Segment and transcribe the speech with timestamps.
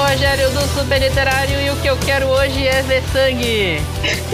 [0.00, 3.80] sou Rogério do Super Literário e o que eu quero hoje é ver sangue.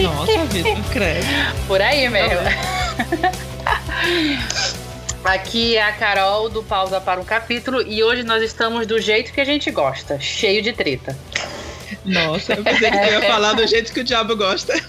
[0.01, 1.25] Nossa, Vitor, credo.
[1.67, 2.39] Por aí mesmo.
[5.25, 9.33] Aqui é a Carol do Pausa para um Capítulo e hoje nós estamos do jeito
[9.33, 11.17] que a gente gosta, cheio de treta.
[12.05, 14.73] Nossa, eu pensei que você ia falar do jeito que o diabo gosta.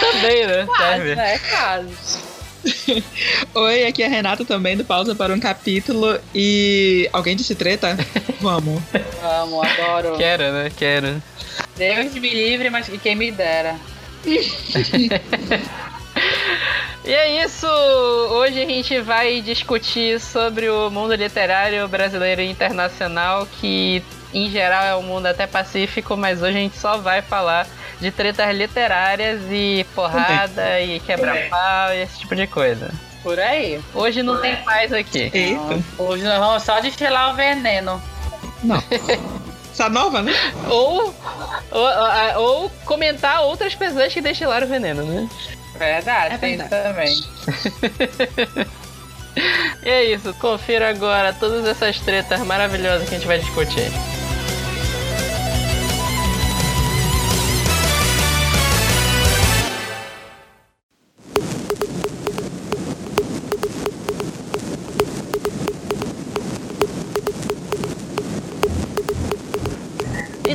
[0.00, 0.64] Também, né?
[0.64, 1.14] Quase, Serve.
[1.14, 1.38] né?
[1.50, 2.33] Quase.
[3.54, 6.18] Oi, aqui é a Renata também do Pausa para um Capítulo.
[6.34, 7.96] E alguém disse treta?
[8.40, 8.82] Vamos.
[9.22, 10.16] Amo, adoro.
[10.16, 10.72] Quero, né?
[10.76, 11.22] Quero.
[11.76, 13.76] Deus me livre, mas que quem me dera.
[17.06, 17.66] E é isso!
[17.66, 24.84] Hoje a gente vai discutir sobre o mundo literário brasileiro e internacional, que em geral
[24.84, 27.66] é um mundo até pacífico, mas hoje a gente só vai falar
[28.04, 32.90] de tretas literárias e porrada e quebra-pau e esse tipo de coisa.
[33.22, 33.80] Por aí.
[33.94, 35.30] Hoje não tem paz aqui.
[35.32, 35.82] Eita.
[35.96, 38.00] Hoje nós vamos só destilar o veneno.
[38.62, 38.82] Não.
[39.72, 40.32] Essa nova, né?
[40.68, 41.14] Ou,
[41.72, 45.28] ou, ou comentar outras pessoas que destilaram veneno, né?
[45.76, 47.24] Verdade, É tem isso também.
[49.82, 53.90] E é isso, confira agora todas essas tretas maravilhosas que a gente vai discutir.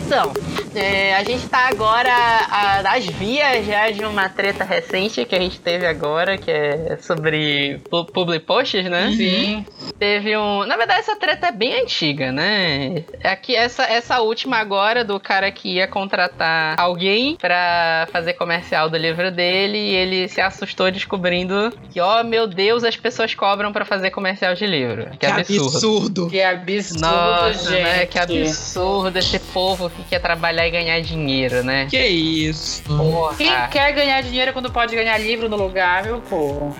[0.09, 0.33] Então,
[0.79, 5.39] é, a gente tá agora a- às vias já de uma treta recente que a
[5.39, 9.11] gente teve agora, que é sobre pu- public posts, né?
[9.15, 9.65] Sim.
[9.97, 10.65] Teve um.
[10.65, 13.03] Na verdade, essa treta é bem antiga, né?
[13.23, 18.97] Aqui, essa, essa última agora do cara que ia contratar alguém pra fazer comercial do
[18.97, 23.83] livro dele e ele se assustou descobrindo que, ó, meu Deus, as pessoas cobram pra
[23.85, 25.07] fazer comercial de livro.
[25.19, 25.65] Que, absurdo.
[25.67, 26.29] absurdo.
[26.29, 27.83] Que absurdo, Nossa, gente.
[27.83, 28.05] né?
[28.05, 31.87] Que absurdo esse povo que quer trabalhar ganhar dinheiro, né?
[31.89, 32.83] Que isso?
[32.83, 33.35] Porra.
[33.35, 36.75] Quem quer ganhar dinheiro quando pode ganhar livro no lugar, meu povo?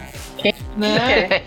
[0.79, 1.29] Né?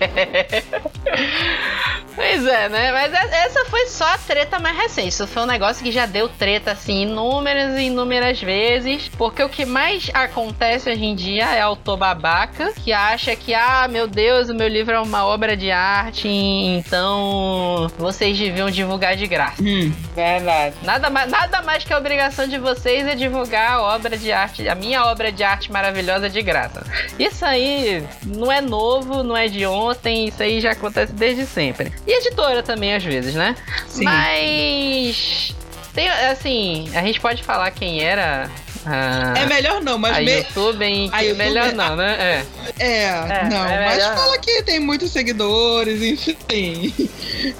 [2.14, 2.92] Pois é, né?
[2.92, 5.08] Mas é- essa foi só a treta mais recente.
[5.08, 9.08] Isso foi um negócio que já deu treta, assim, inúmeras e inúmeras vezes.
[9.16, 13.88] Porque o que mais acontece hoje em dia é autor babaca que acha que, ah,
[13.88, 19.26] meu Deus, o meu livro é uma obra de arte, então vocês deviam divulgar de
[19.26, 19.62] graça.
[19.62, 20.74] Hum, Verdade.
[20.82, 24.68] Nada mais, nada mais que a obrigação de vocês é divulgar a obra de arte,
[24.68, 26.84] a minha obra de arte maravilhosa de graça.
[27.18, 31.92] Isso aí não é novo, não é de ontem, isso aí já acontece desde sempre.
[32.06, 33.56] E editora também, às vezes, né?
[33.86, 34.04] sim.
[34.04, 35.54] Mas.
[35.94, 38.50] Tem, assim, a gente pode falar quem era
[38.86, 40.30] a, É melhor não, mas a me...
[40.38, 42.44] YouTube a YouTube- melhor não, né?
[42.78, 42.84] É.
[42.84, 46.92] É, não, é mas fala que tem muitos seguidores, enfim.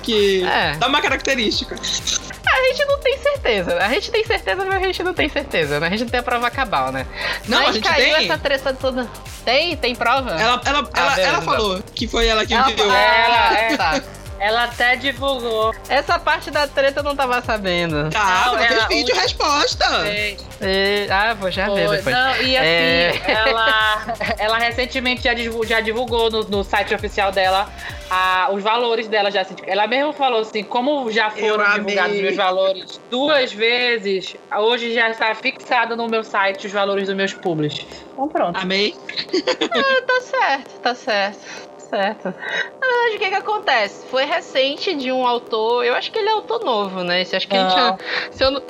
[0.03, 0.77] Que É.
[0.79, 1.75] dá uma característica.
[1.75, 3.77] A gente não tem certeza.
[3.79, 5.87] A gente tem certeza, mas a gente não tem certeza, né?
[5.87, 7.07] A gente não tem a prova cabal, né?
[7.49, 8.25] Não, mas a gente caiu tem.
[8.25, 9.09] essa treta toda.
[9.45, 9.77] Tem?
[9.77, 10.31] Tem prova?
[10.33, 11.43] Ela, ela, Ah, ela, beleza, ela então.
[11.55, 12.91] falou que foi ela que Ela- enviou.
[12.91, 13.77] Ah, É.
[13.77, 14.03] tá.
[14.43, 15.73] Ela até divulgou.
[15.89, 18.11] Essa parte da treta eu não tava sabendo.
[18.11, 19.85] Tá, Não, ela vídeo o- resposta.
[20.03, 20.45] Fez.
[20.61, 21.97] E- ah, vou já ver Foi.
[21.99, 22.17] depois.
[22.17, 23.21] Não, e assim, É.
[23.29, 24.05] ela,
[24.39, 27.69] ela recentemente já divulgou, já divulgou no, no site oficial dela
[28.11, 29.31] a- os valores dela.
[29.31, 34.35] Já, assim, ela mesma falou assim, como já foram divulgados os meus valores duas vezes,
[34.59, 37.87] hoje já está fixado no meu site os valores dos meus publis.
[38.13, 38.59] Então pronto.
[38.59, 38.93] Amei.
[39.71, 41.72] Ah, tá certo, tá certo.
[41.93, 42.25] Certo.
[42.25, 44.07] Na verdade, o que que acontece?
[44.07, 45.85] Foi recente de um autor.
[45.85, 47.21] Eu acho que ele é autor novo, né?
[47.21, 47.71] Esse, acho que ele Não.
[47.71, 47.99] tinha.
[48.31, 48.63] se eu não-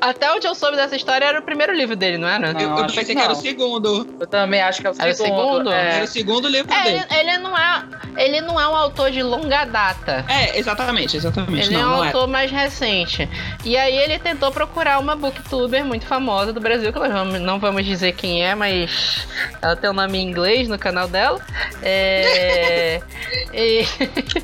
[0.00, 2.52] até onde eu soube dessa história era o primeiro livro dele, não era?
[2.52, 2.60] Não.
[2.60, 4.16] Eu, eu acho pensei que que era o segundo.
[4.20, 5.40] Eu também acho que é o Era o segundo.
[5.52, 5.72] segundo?
[5.72, 5.94] é.
[5.96, 7.04] Era o segundo livro É, dele.
[7.10, 7.82] ele, ele não é.
[8.16, 10.24] Ele não é um autor de longa data.
[10.28, 11.68] É, exatamente, exatamente.
[11.68, 12.06] Ele não, é um não é.
[12.08, 13.28] autor mais recente.
[13.64, 17.58] E aí ele tentou procurar uma booktuber muito famosa do Brasil, que nós vamos- não
[17.58, 19.26] vamos dizer quem é, mas
[19.62, 21.40] ela tem o nome em inglês no canal dela.
[21.82, 23.00] É.
[23.54, 23.84] e...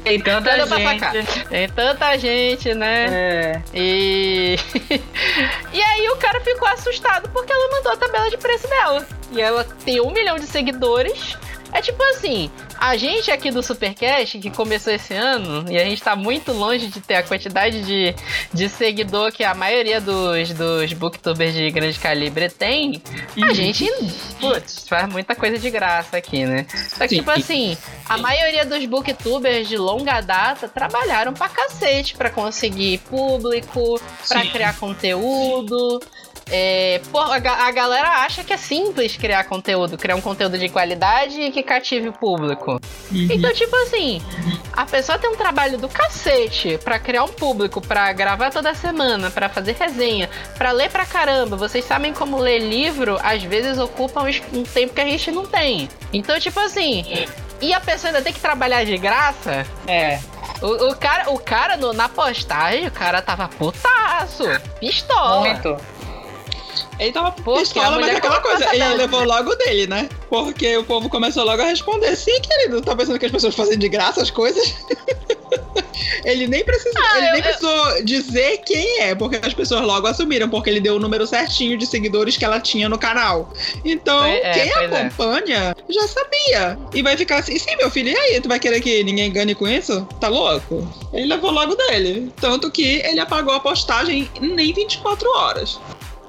[0.04, 1.44] Tem tanta gente.
[1.48, 3.06] Tem tanta gente, né?
[3.10, 3.62] É.
[3.74, 4.56] E.
[5.72, 9.06] e aí o cara ficou assustado porque ela mandou a tabela de preço dela.
[9.30, 11.36] E ela tem um milhão de seguidores.
[11.76, 16.02] É tipo assim, a gente aqui do Supercast, que começou esse ano, e a gente
[16.02, 18.14] tá muito longe de ter a quantidade de,
[18.50, 23.02] de seguidor que a maioria dos, dos booktubers de grande calibre tem,
[23.42, 23.86] a gente,
[24.40, 26.64] putz, faz muita coisa de graça aqui, né?
[26.74, 27.76] Só que, tipo assim,
[28.08, 34.48] a maioria dos booktubers de longa data trabalharam pra cacete pra conseguir público, pra Sim.
[34.48, 36.00] criar conteúdo.
[36.48, 40.68] É, pô, a, a, galera acha que é simples criar conteúdo, criar um conteúdo de
[40.68, 42.80] qualidade e que cative o público.
[43.10, 43.28] Uhum.
[43.30, 44.22] Então, tipo assim,
[44.72, 49.28] a pessoa tem um trabalho do cacete pra criar um público, pra gravar toda semana,
[49.28, 51.56] pra fazer resenha, pra ler pra caramba.
[51.56, 54.22] Vocês sabem como ler livro, às vezes ocupa
[54.52, 55.88] um tempo que a gente não tem.
[56.12, 57.26] Então, tipo assim,
[57.60, 59.66] e a pessoa ainda tem que trabalhar de graça?
[59.88, 60.20] É.
[60.62, 64.44] O, o cara, o cara no, na postagem, o cara tava putaço,
[64.78, 65.40] pistola.
[65.40, 65.76] Muito.
[66.98, 70.08] Ele tava Pô, pistola, mas é aquela coisa, ele levou logo dele, né?
[70.28, 72.16] Porque o povo começou logo a responder.
[72.16, 74.74] Sim, querido, tá pensando que as pessoas fazem de graça as coisas?
[76.24, 80.06] ele nem precisou, ah, ele eu, nem precisou dizer quem é, porque as pessoas logo
[80.06, 83.52] assumiram, porque ele deu o número certinho de seguidores que ela tinha no canal.
[83.84, 84.84] Então, é, quem é.
[84.84, 85.92] acompanha é.
[85.92, 86.78] já sabia.
[86.94, 88.40] E vai ficar assim, sim, meu filho, e aí?
[88.40, 90.06] Tu vai querer que ninguém ganhe com isso?
[90.20, 90.86] Tá louco?
[91.12, 92.32] Ele levou logo dele.
[92.40, 95.78] Tanto que ele apagou a postagem nem 24 horas.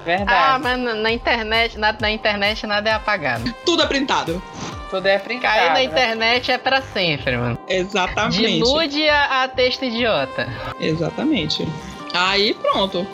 [0.08, 0.32] Verdade.
[0.32, 3.54] Ah, mas na internet, na, na internet nada é apagado.
[3.66, 4.42] Tudo é printado.
[4.90, 5.54] Tudo é printado.
[5.54, 5.84] Cair na né?
[5.84, 7.60] internet é pra sempre, mano.
[7.68, 8.38] Exatamente.
[8.38, 10.48] De nude a, a texto idiota.
[10.80, 11.68] Exatamente.
[12.14, 13.06] Aí pronto.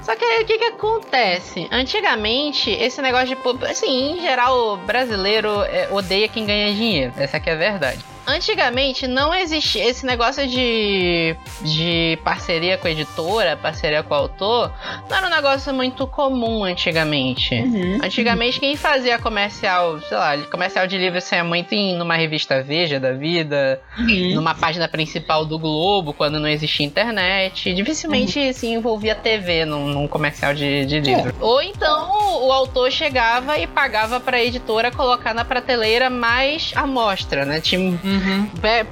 [0.00, 1.66] Só que aí o que que acontece?
[1.72, 3.66] Antigamente, esse negócio de.
[3.66, 7.12] Assim, em geral, o brasileiro é, odeia quem ganha dinheiro.
[7.16, 7.98] Essa aqui é a verdade.
[8.30, 14.72] Antigamente não existia esse negócio de, de parceria com a editora, parceria com o autor,
[15.08, 17.54] não era um negócio muito comum antigamente.
[17.54, 17.98] Uhum.
[18.02, 23.00] Antigamente quem fazia comercial, sei lá, comercial de livro saia muito em numa revista Veja
[23.00, 24.34] da vida, uhum.
[24.34, 27.74] numa página principal do Globo, quando não existia internet.
[27.74, 28.52] Dificilmente uhum.
[28.52, 31.34] se envolvia TV num, num comercial de, de livro.
[31.40, 31.44] É.
[31.44, 37.60] Ou então o autor chegava e pagava pra editora colocar na prateleira mais amostra, né?
[37.60, 38.19] Tinha Uhum.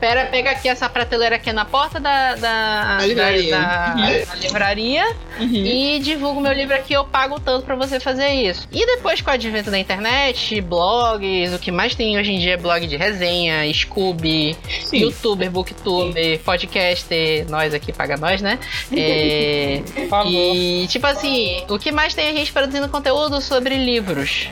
[0.01, 4.25] Pera, pega aqui essa prateleira aqui na porta da, da, livraria, da, uhum.
[4.25, 5.55] da livraria uhum.
[5.55, 8.69] e divulgo meu livro aqui, eu pago tanto para você fazer isso.
[8.73, 12.55] E depois com o advento da internet, blogs, o que mais tem hoje em dia
[12.55, 14.99] é blog de resenha, Scooby, Sim.
[14.99, 18.59] youtuber, booktuber, podcaster, nós aqui paga nós, né?
[18.93, 19.83] é,
[20.27, 24.49] e tipo assim, o que mais tem a gente produzindo conteúdo sobre livros.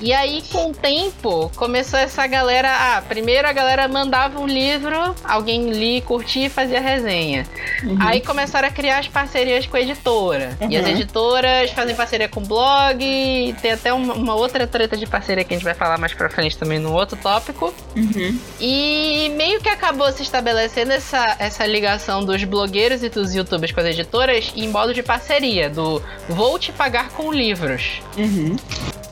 [0.00, 2.68] E aí, com o tempo, começou essa galera.
[2.68, 7.46] Ah, primeiro a galera mandava um livro, alguém lia, curtia e fazia resenha.
[7.82, 7.96] Uhum.
[8.00, 10.56] Aí começaram a criar as parcerias com a editora.
[10.60, 10.70] Uhum.
[10.70, 10.92] E as uhum.
[10.92, 13.02] editoras fazem parceria com blog.
[13.02, 16.12] E tem até uma, uma, outra treta de parceria que a gente vai falar mais
[16.12, 17.74] pra frente também no outro tópico.
[17.96, 18.38] Uhum.
[18.60, 23.80] E meio que acabou se estabelecendo essa, essa ligação dos blogueiros e dos youtubers com
[23.80, 28.02] as editoras em modo de parceria, do vou te pagar com livros.
[28.16, 28.56] Uhum.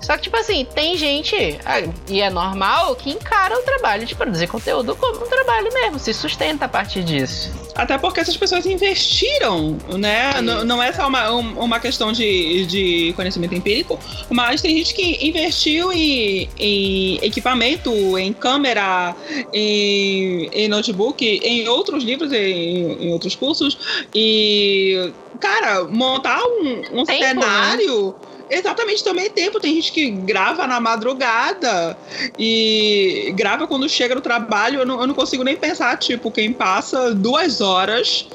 [0.02, 4.14] Só que, tipo assim, tem gente, ah, e é normal, que encara o trabalho de
[4.14, 7.52] produzir conteúdo como um trabalho mesmo, se sustenta a partir disso.
[7.74, 10.40] Até porque essas pessoas investiram, né?
[10.42, 15.26] Não, não é só uma, uma questão de, de conhecimento empírico, mas tem gente que
[15.26, 19.14] investiu em, em equipamento, em câmera,
[19.52, 23.78] em, em notebook, em outros livros, em, em outros cursos.
[24.14, 27.18] E, cara, montar um, um né?
[27.18, 28.06] cenário.
[28.08, 28.31] Né?
[28.52, 29.58] Exatamente, também tempo.
[29.58, 31.96] Tem gente que grava na madrugada
[32.38, 34.80] e grava quando chega no trabalho.
[34.80, 38.26] Eu não, eu não consigo nem pensar, tipo, quem passa duas horas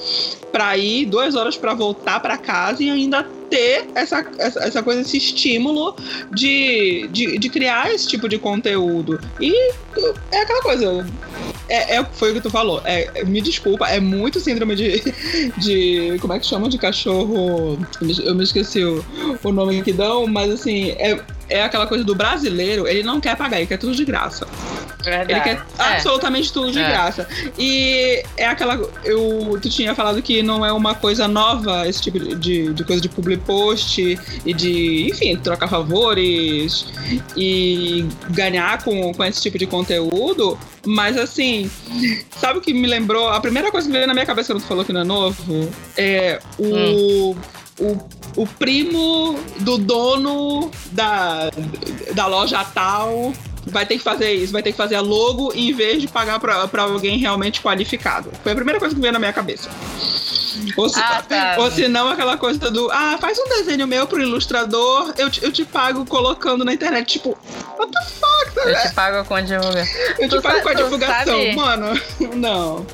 [0.52, 5.02] para ir, duas horas para voltar para casa e ainda ter essa, essa, essa, coisa,
[5.02, 5.96] esse estímulo
[6.32, 9.20] de, de, de criar esse tipo de conteúdo.
[9.40, 9.54] E
[10.32, 11.06] é aquela coisa
[11.70, 12.82] é, é, foi o que tu falou.
[12.86, 15.02] É, me desculpa, é muito síndrome de,
[15.58, 16.18] de.
[16.20, 16.70] Como é que chama?
[16.70, 17.78] De cachorro.
[18.24, 19.04] Eu me esqueci o,
[19.44, 21.20] o nome que dão, mas assim, é,
[21.50, 24.48] é aquela coisa do brasileiro, ele não quer pagar, ele quer tudo de graça.
[25.04, 25.32] Verdade.
[25.32, 25.62] Ele quer é.
[25.78, 26.88] absolutamente tudo de é.
[26.88, 27.28] graça.
[27.58, 28.76] E é aquela.
[29.04, 33.02] Eu, tu tinha falado que não é uma coisa nova esse tipo de, de coisa
[33.02, 36.86] de public post e de, enfim, trocar favores
[37.36, 40.58] e ganhar com, com esse tipo de conteúdo.
[40.86, 41.70] Mas assim,
[42.38, 43.30] sabe o que me lembrou?
[43.30, 45.70] A primeira coisa que veio na minha cabeça quando tu falou que não é novo
[45.96, 46.66] é o.
[46.66, 47.36] Hum.
[47.80, 51.50] o o primo do dono da,
[52.14, 53.34] da loja tal
[53.72, 56.40] vai ter que fazer isso, vai ter que fazer a logo em vez de pagar
[56.40, 58.32] para alguém realmente qualificado.
[58.44, 59.70] Foi a primeira coisa que veio na minha cabeça.
[60.76, 61.56] Ou se, ah, tá.
[61.60, 65.44] ou se não, aquela coisa do, ah, faz um desenho meu pro ilustrador, eu te,
[65.44, 67.38] eu te pago colocando na internet, tipo,
[67.78, 68.68] what the fuck?
[68.68, 70.02] Eu te pago com a divulgação.
[70.18, 71.56] Eu tu te pago com a divulgação, sabe?
[71.56, 72.02] mano.
[72.36, 72.86] Não.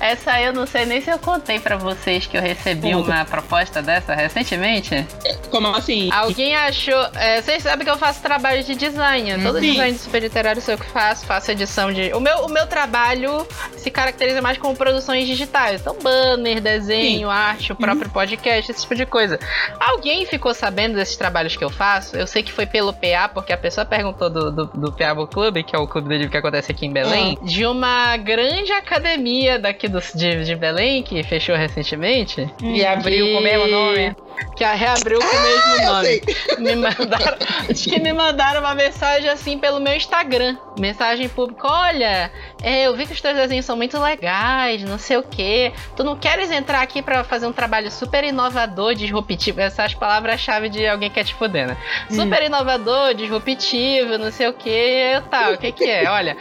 [0.00, 3.24] Essa aí eu não sei nem se eu contei pra vocês que eu recebi uma
[3.24, 5.06] proposta dessa recentemente.
[5.50, 6.10] Como assim?
[6.12, 7.08] Alguém achou.
[7.14, 9.36] É, vocês sabem que eu faço trabalho de design.
[9.36, 9.42] Né?
[9.42, 9.72] Todo Sim.
[9.72, 12.12] design de super literário sou eu que faço, faço edição de.
[12.12, 15.80] O meu, o meu trabalho se caracteriza mais como produções digitais.
[15.80, 19.38] Então, banner, desenho, arte, o próprio podcast, esse tipo de coisa.
[19.80, 22.16] Alguém ficou sabendo desses trabalhos que eu faço?
[22.16, 25.64] Eu sei que foi pelo PA, porque a pessoa perguntou do, do, do PA Club,
[25.64, 29.58] que é o clube de livro que acontece aqui em Belém, de uma grande academia
[29.58, 32.48] daqui do, de, de Belém, que fechou recentemente.
[32.62, 34.16] E abriu com o mesmo nome.
[34.56, 36.22] Que a reabriu com o mesmo eu nome.
[36.58, 40.56] Me mandaram, acho que me mandaram uma mensagem assim pelo meu Instagram.
[40.78, 42.30] Mensagem pública: Olha,
[42.62, 45.72] é, eu vi que os teus desenhos são muito legais, não sei o que.
[45.96, 49.60] Tu não queres entrar aqui pra fazer um trabalho super inovador, disruptivo?
[49.60, 51.76] Essas palavras-chave de alguém que quer te foder, né?
[52.10, 54.68] Super inovador, disruptivo, não sei o que.
[54.68, 56.08] Eu tá, o que que é?
[56.08, 56.36] Olha.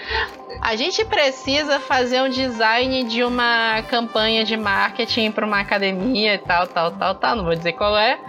[0.62, 6.38] A gente precisa fazer um design de uma campanha de marketing para uma academia e
[6.38, 7.36] tal, tal, tal, tal.
[7.36, 8.20] Não vou dizer qual é.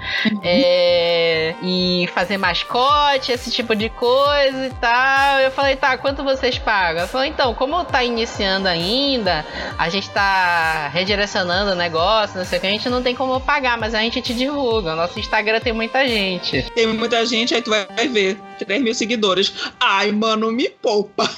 [0.42, 5.40] É, E fazer mascote, esse tipo de coisa e tal.
[5.40, 7.02] Eu falei, tá, quanto vocês pagam?
[7.02, 9.44] Eu falei, então, como tá iniciando ainda,
[9.78, 13.40] a gente tá redirecionando o negócio, não sei o que, a gente não tem como
[13.40, 14.92] pagar, mas a gente te divulga.
[14.92, 16.62] O nosso Instagram tem muita gente.
[16.74, 18.38] Tem muita gente, aí tu vai ver.
[18.58, 19.52] 3 mil seguidores.
[19.80, 21.28] Ai, mano, me poupa.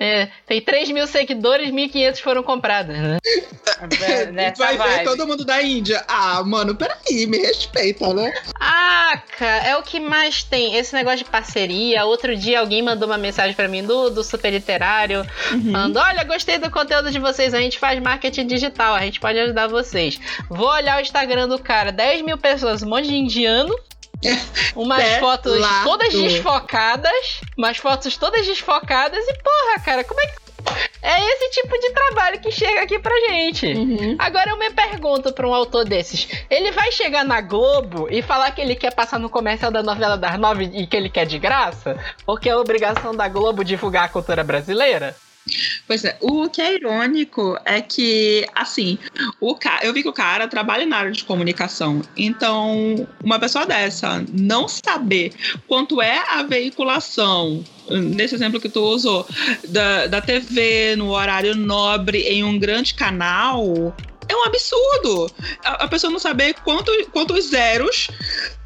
[0.00, 3.18] É, tem 3 mil seguidores, 1.500 foram comprados, né?
[4.32, 6.02] Nessa vai ver todo mundo da Índia.
[6.08, 8.32] Ah, mano, peraí, me respeita, né?
[8.58, 10.76] Ah, cara, é o que mais tem.
[10.76, 12.06] Esse negócio de parceria.
[12.06, 15.26] Outro dia alguém mandou uma mensagem pra mim do, do Super Literário.
[15.64, 17.52] Mandou: Olha, gostei do conteúdo de vocês.
[17.52, 18.94] A gente faz marketing digital.
[18.94, 20.18] A gente pode ajudar vocês.
[20.48, 23.74] Vou olhar o Instagram do cara: 10 mil pessoas, um monte de indiano.
[24.76, 27.40] Umas fotos todas desfocadas.
[27.56, 29.24] Umas fotos todas desfocadas.
[29.26, 30.50] E porra, cara, como é que.
[31.02, 33.66] É esse tipo de trabalho que chega aqui pra gente.
[33.66, 34.16] Uhum.
[34.18, 38.50] Agora eu me pergunto pra um autor desses: ele vai chegar na Globo e falar
[38.50, 41.38] que ele quer passar no comercial da novela das nove e que ele quer de
[41.38, 41.98] graça?
[42.26, 45.16] Porque é obrigação da Globo divulgar a cultura brasileira?
[45.86, 48.98] Pois é, o que é irônico é que, assim,
[49.40, 49.80] o ca...
[49.82, 52.02] eu vi que o cara trabalha na área de comunicação.
[52.16, 55.32] Então, uma pessoa dessa não saber
[55.66, 59.26] quanto é a veiculação, nesse exemplo que tu usou,
[59.68, 63.94] da, da TV no horário nobre em um grande canal.
[64.28, 65.28] É um absurdo
[65.64, 68.08] a, pessoa não saber quanto, quantos zeros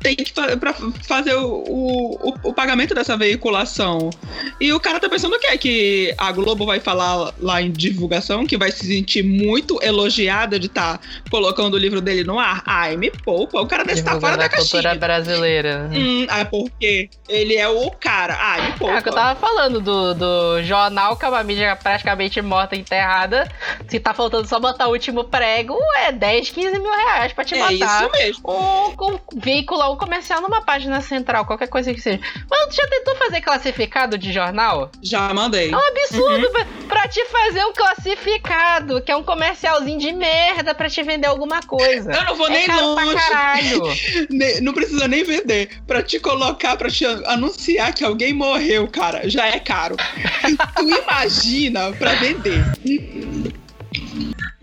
[0.04, 0.74] tem que fa pra
[1.08, 4.10] fazer o, o, o pagamento dessa veiculação.
[4.60, 5.56] E o cara tá pensando o quê?
[5.56, 10.66] Que a Globo vai falar lá em divulgação, que vai se sentir muito elogiada de
[10.66, 12.62] estar colocando o livro dele no ar?
[12.66, 13.60] Ai, me poupa.
[13.62, 15.00] O cara desse tá fora da a cultura caixinha.
[15.00, 15.90] brasileira.
[15.92, 18.36] Hum, ah, porque ele é o cara.
[18.38, 19.12] Ai, me É o que eu poupa.
[19.12, 23.50] tava falando do, do jornal, que é uma mídia praticamente morta, enterrada.
[23.88, 27.54] Se tá faltando só botar o último prego, é 10, 15 mil reais pra te
[27.54, 28.02] É matar.
[28.02, 28.42] isso mesmo.
[28.44, 32.20] ou com- veicular um comercial numa página central, qualquer coisa que seja.
[32.50, 34.90] Mano, tu já tentou fazer classificado de jornal?
[35.02, 35.70] Já mandei.
[35.72, 40.74] É um absurdo pra, pra te fazer um classificado, que é um comercialzinho de merda
[40.74, 42.12] pra te vender alguma coisa.
[42.12, 43.16] Eu não vou é nem caro pra longe.
[43.16, 43.82] caralho.
[44.30, 45.68] Ne- Não precisa nem vender.
[45.86, 49.96] Pra te colocar, pra te anunciar que alguém morreu, cara, já é caro.
[50.76, 52.64] tu imagina pra vender.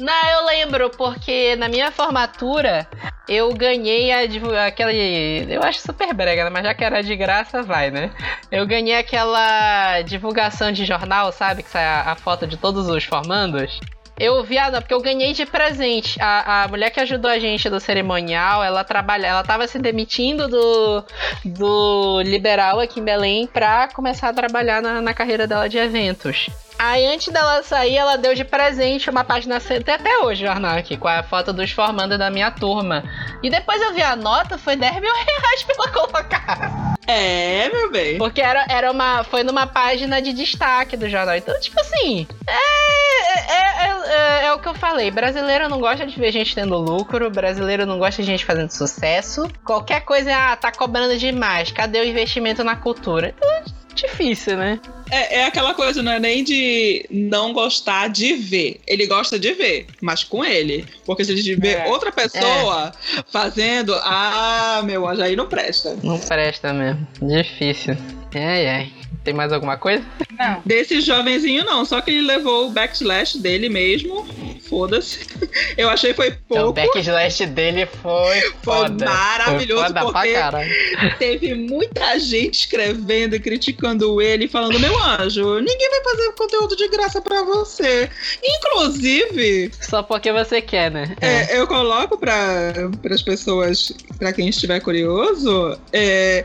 [0.02, 2.88] Não, eu lembro, porque na minha formatura
[3.30, 4.24] eu ganhei a.
[4.26, 6.50] Eu acho super brega?
[6.50, 8.10] Mas já que era de graça, vai, né?
[8.52, 11.62] Eu ganhei aquela divulgação de jornal, sabe?
[11.62, 13.80] Que sai a, a foto de todos os formandos.
[14.20, 16.20] Eu vi, ah, não, porque eu ganhei de presente.
[16.20, 20.48] A, a mulher que ajudou a gente do cerimonial, ela trabalha, ela tava se demitindo
[20.48, 21.04] do,
[21.46, 26.50] do liberal aqui em Belém pra começar a trabalhar na, na carreira dela de eventos.
[26.84, 30.76] Aí antes dela sair, ela deu de presente uma página tem até hoje o jornal
[30.78, 33.04] aqui, com a foto dos formandos da minha turma.
[33.44, 36.96] E depois eu vi a nota, foi 10 mil reais pra ela colocar.
[37.06, 38.18] É, meu bem.
[38.18, 39.24] Porque era, era uma.
[39.24, 41.36] Foi numa página de destaque do jornal.
[41.36, 42.28] Então, tipo assim.
[42.48, 45.12] É, é, é, é- é o que eu falei.
[45.12, 47.30] Brasileiro não gosta de ver gente tendo lucro.
[47.30, 49.48] Brasileiro não gosta de gente fazendo sucesso.
[49.64, 51.72] Qualquer coisa, ah, tá cobrando demais.
[51.72, 53.34] Cadê o investimento na cultura?
[53.38, 53.64] Então, é
[53.96, 54.80] difícil, né?
[55.10, 58.80] É, é aquela coisa, não é nem de não gostar de ver.
[58.88, 60.86] Ele gosta de ver, mas com ele.
[61.06, 61.88] Porque se ele ver É.
[61.88, 62.92] outra pessoa
[63.32, 65.98] fazendo, ah, meu anjo, aí não presta.
[66.04, 67.06] Não presta mesmo.
[67.22, 67.98] Difícil.
[68.34, 68.94] Ai, ai.
[69.24, 70.04] Tem mais alguma coisa?
[70.38, 70.62] Não.
[70.66, 71.86] Desse jovenzinho, não.
[71.86, 74.26] Só que ele levou o backslash dele mesmo.
[74.68, 75.20] foda-se.
[75.78, 76.46] Eu achei foi pouco.
[76.54, 79.06] Então, o backlash dele foi Foi foda.
[79.06, 80.72] maravilhoso, foi foda pra porque caralho.
[81.20, 86.88] teve muita gente escrevendo e criticando ele, falando: Meu anjo, ninguém vai fazer conteúdo de
[86.88, 88.10] graça pra você.
[88.44, 91.16] Inclusive, Só porque você quer, né?
[91.22, 96.44] é, eu coloco para as pessoas, para quem estiver curioso, é,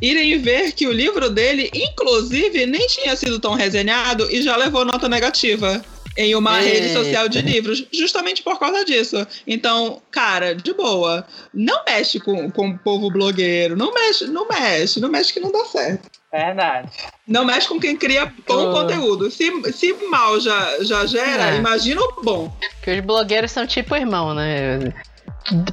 [0.00, 2.05] irem ver que o livro dele, inclusive,
[2.66, 5.82] nem tinha sido tão resenhado e já levou nota negativa.
[6.18, 6.74] Em uma Eita.
[6.80, 9.26] rede social de livros, justamente por causa disso.
[9.46, 11.26] Então, cara, de boa.
[11.52, 13.76] Não mexe com, com o povo blogueiro.
[13.76, 16.08] Não mexe, não mexe, não mexe que não dá certo.
[16.32, 16.90] Verdade.
[17.28, 18.72] Não mexe com quem cria bom Oh.
[18.72, 19.30] conteúdo.
[19.30, 21.56] Se, se mal já, já gera, É.
[21.56, 22.50] imagina o bom.
[22.82, 24.78] Que os blogueiros são tipo irmão, né?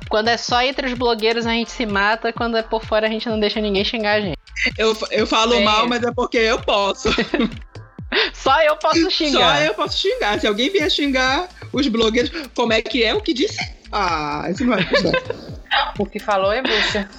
[0.09, 3.09] Quando é só entre os blogueiros a gente se mata, quando é por fora a
[3.09, 4.37] gente não deixa ninguém xingar a gente.
[4.77, 5.63] Eu, eu falo É.
[5.63, 7.09] mal, mas é porque eu posso.
[8.31, 9.63] Só eu posso Só xingar.
[9.65, 10.39] eu posso xingar.
[10.39, 13.57] Se alguém vier xingar os blogueiros, como é que é o que disse?
[13.91, 15.17] Ah, isso não é verdade.
[15.97, 17.09] O que falou é bucha.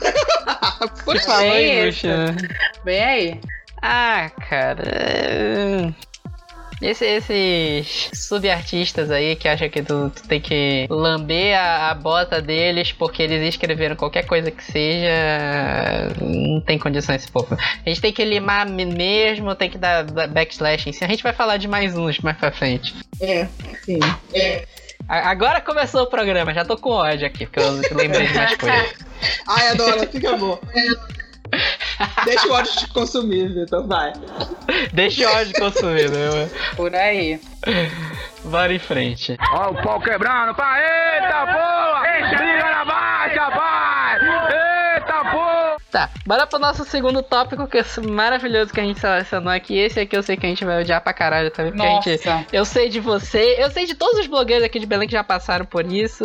[1.04, 1.56] Por Falou favor.
[1.56, 2.84] É.
[2.84, 3.40] Bem aí.
[3.82, 5.92] Ah, cara.
[6.82, 11.94] É- Esse- esses subartistas aí que acham que tu, tu tem que lamber a, a
[11.94, 15.08] bota deles porque eles escreveram qualquer coisa que seja.
[16.20, 17.56] Não tem condição esse povo.
[17.56, 21.06] A gente tem que limar mesmo, tem que dar dar backslash em cima.
[21.06, 22.94] A gente vai falar de mais uns mais pra frente.
[23.20, 23.46] É,
[23.84, 23.98] sim.
[25.08, 28.56] A- Agora começou o programa, já tô com ódio aqui, porque eu lembrei de mais
[28.56, 28.94] coisas.
[29.48, 30.58] Ai, adoro, fica bom.
[32.24, 34.12] Deixa o ódio te consumir, Vitor, vai.
[34.92, 36.50] Deixa o ódio consumir, né?
[36.76, 37.40] Por aí.
[38.44, 39.36] Bora em frente.
[39.52, 42.36] Ó o pau quebrando, pá, eita porra!
[42.36, 42.84] Briga na baixa, vai!
[42.84, 43.05] Eita porra!
[45.90, 49.78] Tá, bora pro nosso segundo tópico, que é maravilhoso que a gente selecionou aqui.
[49.78, 52.26] Esse aqui eu sei que a gente vai odiar pra caralho também, porque a gente.
[52.26, 52.46] Nossa.
[52.52, 55.22] Eu sei de você, eu sei de todos os blogueiros aqui de Belém que já
[55.22, 56.24] passaram por isso.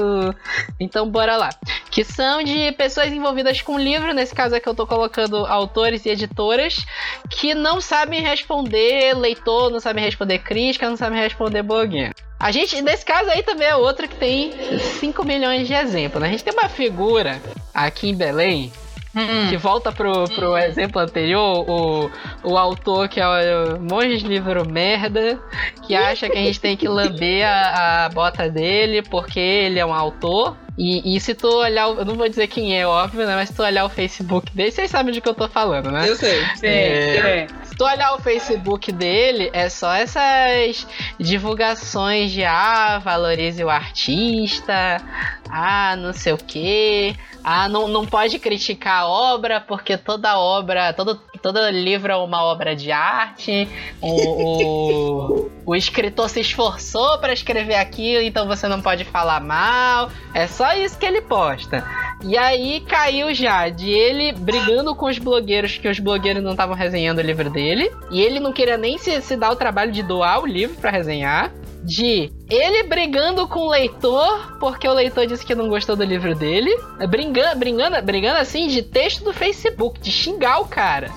[0.80, 1.50] Então bora lá.
[1.92, 6.10] Que são de pessoas envolvidas com livro, nesse caso aqui eu tô colocando autores e
[6.10, 6.86] editoras,
[7.30, 12.16] que não sabem responder leitor, não sabem responder crítica, não sabem responder blogueiro.
[12.40, 14.52] A gente, nesse caso aí também é outro que tem
[15.00, 16.20] 5 milhões de exemplos.
[16.20, 16.30] Né?
[16.30, 17.40] A gente tem uma figura
[17.72, 18.74] aqui em Belém
[19.14, 19.50] Hum.
[19.50, 22.10] que volta pro, pro exemplo anterior, o,
[22.44, 25.38] o autor que é o monge de livro merda,
[25.86, 29.86] que acha que a gente tem que lamber a, a bota dele porque ele é
[29.86, 30.56] um autor.
[30.78, 33.36] E, e se tu olhar, eu não vou dizer quem é, óbvio, né?
[33.36, 36.10] Mas se tu olhar o Facebook dele, vocês sabem de que eu tô falando, né?
[36.10, 36.40] Eu sei.
[36.56, 37.48] Sim, É.
[37.48, 37.56] sim.
[37.66, 40.88] Se tu olhar o Facebook dele, é só essas
[41.20, 45.02] divulgações de ah, valorize o artista,
[45.50, 50.94] ah, não sei o que, ah, não, não pode criticar a obra, porque toda obra,
[50.94, 53.68] todo, todo livro é uma obra de arte,
[54.00, 60.12] o, o, o escritor se esforçou para escrever aquilo, então você não pode falar mal,
[60.34, 61.84] é só isso que ele posta.
[62.24, 66.76] E aí caiu já de ele brigando com os blogueiros, que os blogueiros não estavam
[66.76, 67.92] resenhando o livro dele.
[68.12, 70.92] E ele não queria nem se, se dar o trabalho de doar o livro pra
[70.92, 71.52] resenhar.
[71.84, 76.36] De ele brigando com o leitor, porque o leitor disse que não gostou do livro
[76.36, 76.70] dele.
[77.10, 81.10] Brigando, brigando, brigando assim de texto do Facebook, de xingar o cara.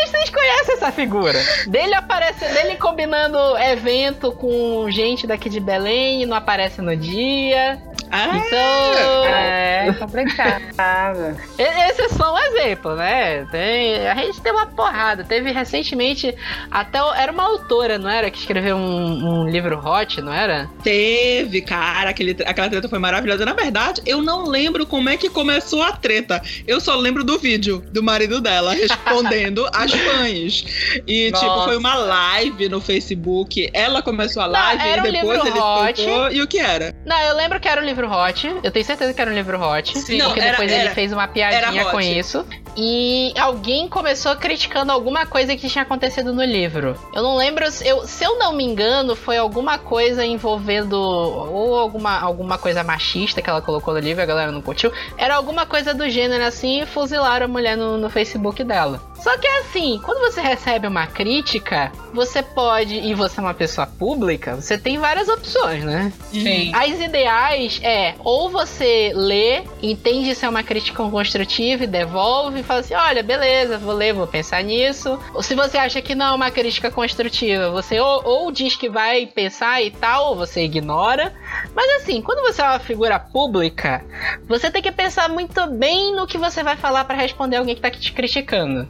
[0.00, 1.38] Vocês, vocês conhecem essa figura?
[1.66, 7.78] Dele aparece, dele combinando evento com gente daqui de Belém e não aparece no dia.
[8.10, 11.36] Ah, Então, É complicado.
[11.58, 13.46] esse é só um exemplo, né?
[13.50, 15.24] Tem, a gente tem uma porrada.
[15.24, 16.34] Teve recentemente,
[16.70, 18.30] até era uma autora, não era?
[18.30, 20.68] Que escreveu um, um livro hot, não era?
[20.82, 23.44] teve, cara, aquele, aquela treta foi maravilhosa.
[23.44, 26.42] Na verdade, eu não lembro como é que começou a treta.
[26.66, 30.64] Eu só lembro do vídeo do marido dela respondendo às fãs.
[31.06, 31.64] E, tipo, Nossa.
[31.64, 33.70] foi uma live no Facebook.
[33.72, 36.34] Ela começou a Não, live era um e depois livro ele hot.
[36.36, 36.94] E o que era?
[37.06, 38.46] Não, eu lembro que era um livro hot.
[38.62, 39.98] Eu tenho certeza que era um livro hot.
[39.98, 40.18] Sim.
[40.18, 42.46] Não, porque era- depois ele era- fez uma piadinha com isso.
[42.76, 46.96] E alguém começou criticando alguma coisa que tinha acontecido no livro.
[47.12, 51.78] Eu não lembro, se eu, se eu não me engano, foi alguma coisa envolvendo ou
[51.78, 54.92] alguma, alguma coisa machista que ela colocou no livro, a galera não curtiu.
[55.16, 59.00] Era alguma coisa do gênero assim e fuzilaram a mulher no, no Facebook dela.
[59.22, 63.86] Só que assim, quando você recebe uma crítica, você pode, e você é uma pessoa
[63.86, 66.10] pública, você tem várias opções, né?
[66.30, 66.72] Sim.
[66.74, 72.64] As ideais é ou você lê, entende se é uma crítica construtiva e devolve e
[72.64, 75.18] fala assim: olha, beleza, vou ler, vou pensar nisso.
[75.34, 78.88] Ou se você acha que não é uma crítica construtiva, você ou, ou diz que
[78.88, 81.32] vai pensar e tal, ou você ignora.
[81.74, 84.04] Mas assim, quando você é uma figura pública,
[84.48, 87.80] você tem que pensar muito bem no que você vai falar pra responder alguém que
[87.80, 88.88] tá te criticando.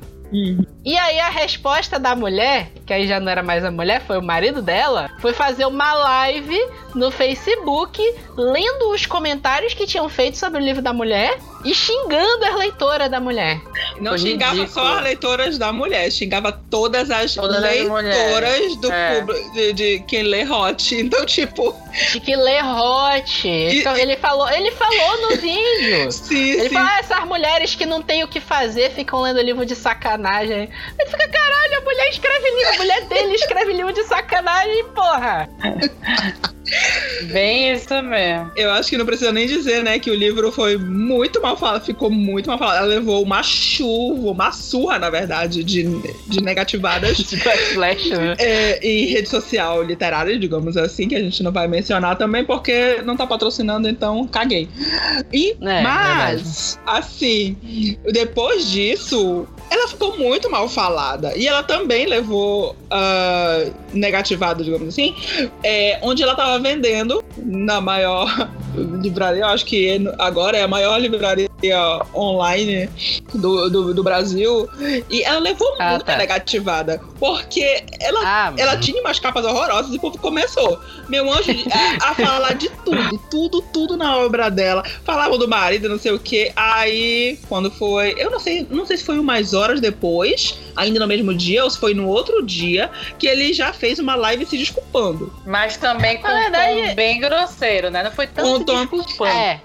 [0.85, 4.17] E aí a resposta da mulher, que aí já não era mais a mulher, foi
[4.17, 6.59] o marido dela, foi fazer uma live
[6.95, 8.01] no Facebook,
[8.37, 13.11] lendo os comentários que tinham feito sobre o livro da mulher e xingando as leitoras
[13.11, 13.61] da mulher.
[14.01, 14.87] Não Foi xingava ridículo.
[14.87, 19.21] só as leitoras da mulher, xingava todas as Todas as leitoras mulheres, do é.
[19.21, 20.95] público, de, de quem lê hot.
[21.01, 21.75] Então, tipo,
[22.13, 23.49] De que lê hot.
[23.49, 26.11] Então, ele falou, ele falou no vídeo.
[26.13, 26.75] sim, Ele sim.
[26.75, 30.69] fala, ah, essas mulheres que não tem o que fazer ficam lendo livro de sacanagem.
[30.99, 35.49] Ele fica, caralho, a mulher escreve livro, a mulher dele escreve livro de sacanagem, porra.
[37.33, 38.53] Bem isso mesmo.
[38.57, 41.85] Eu acho que não precisa nem dizer, né, que o livro foi muito mal falado,
[41.85, 42.79] ficou muito mal falado.
[42.79, 45.85] Ela levou uma chuva, uma surra, na verdade, de,
[46.27, 48.35] de negativadas De backlash, né?
[48.39, 53.03] é, em rede social literária, digamos assim, que a gente não vai mencionar também porque
[53.05, 54.69] não tá patrocinando, então caguei.
[55.33, 57.57] E, É, mas, assim,
[58.13, 61.37] depois disso, ela ficou muito mal falada.
[61.37, 65.15] E ela também levou ah, negativado, digamos assim,
[65.63, 68.49] é, onde ela tava vendendo na maior
[69.03, 71.49] livraria, eu acho que agora é a maior livraria
[72.15, 72.89] online
[73.35, 74.69] do, do, do Brasil.
[75.11, 76.17] E ela levou Ah, muita tá.
[76.17, 77.01] negativada.
[77.19, 78.83] Porque ela Ah, ela mano.
[78.83, 80.79] tinha umas capas horrorosas e o povo começou.
[81.09, 81.51] Meu anjo
[82.01, 84.83] a, a falar de tudo, tudo, tudo na obra dela.
[85.05, 86.51] Falavam do marido, não sei o que.
[86.57, 88.15] Aí, quando foi.
[88.17, 91.71] Eu não sei, não sei se foi umas horas depois, ainda no mesmo dia, ou
[91.71, 95.33] se foi no outro dia, que ele já fez uma live se desculpando.
[95.47, 98.03] Mas também com um tom bem grosseiro, né?
[98.03, 99.31] Não foi tanto Um tom- desculpando.
[99.31, 99.61] É,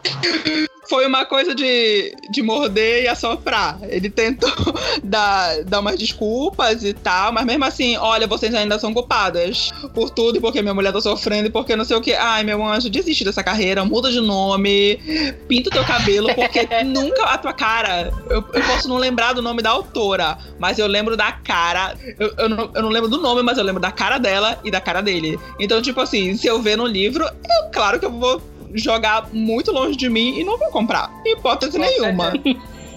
[0.89, 3.79] Foi uma coisa de, de morder e assoprar.
[3.83, 4.51] Ele tentou
[5.03, 10.09] dar, dar umas desculpas e tal, mas mesmo assim, olha, vocês ainda são culpadas por
[10.09, 12.13] tudo, porque minha mulher tá sofrendo, e porque não sei o que.
[12.13, 14.99] Ai, meu anjo, desiste dessa carreira, muda de nome,
[15.47, 18.11] pinta o teu cabelo, porque nunca a tua cara.
[18.29, 21.95] Eu, eu posso não lembrar do nome da autora, mas eu lembro da cara.
[22.19, 24.71] Eu, eu, não, eu não lembro do nome, mas eu lembro da cara dela e
[24.71, 25.39] da cara dele.
[25.59, 28.41] Então, tipo assim, se eu ver no livro, eu, claro que eu vou
[28.75, 31.09] jogar muito longe de mim e não vou comprar.
[31.25, 32.33] Hipótese nenhuma.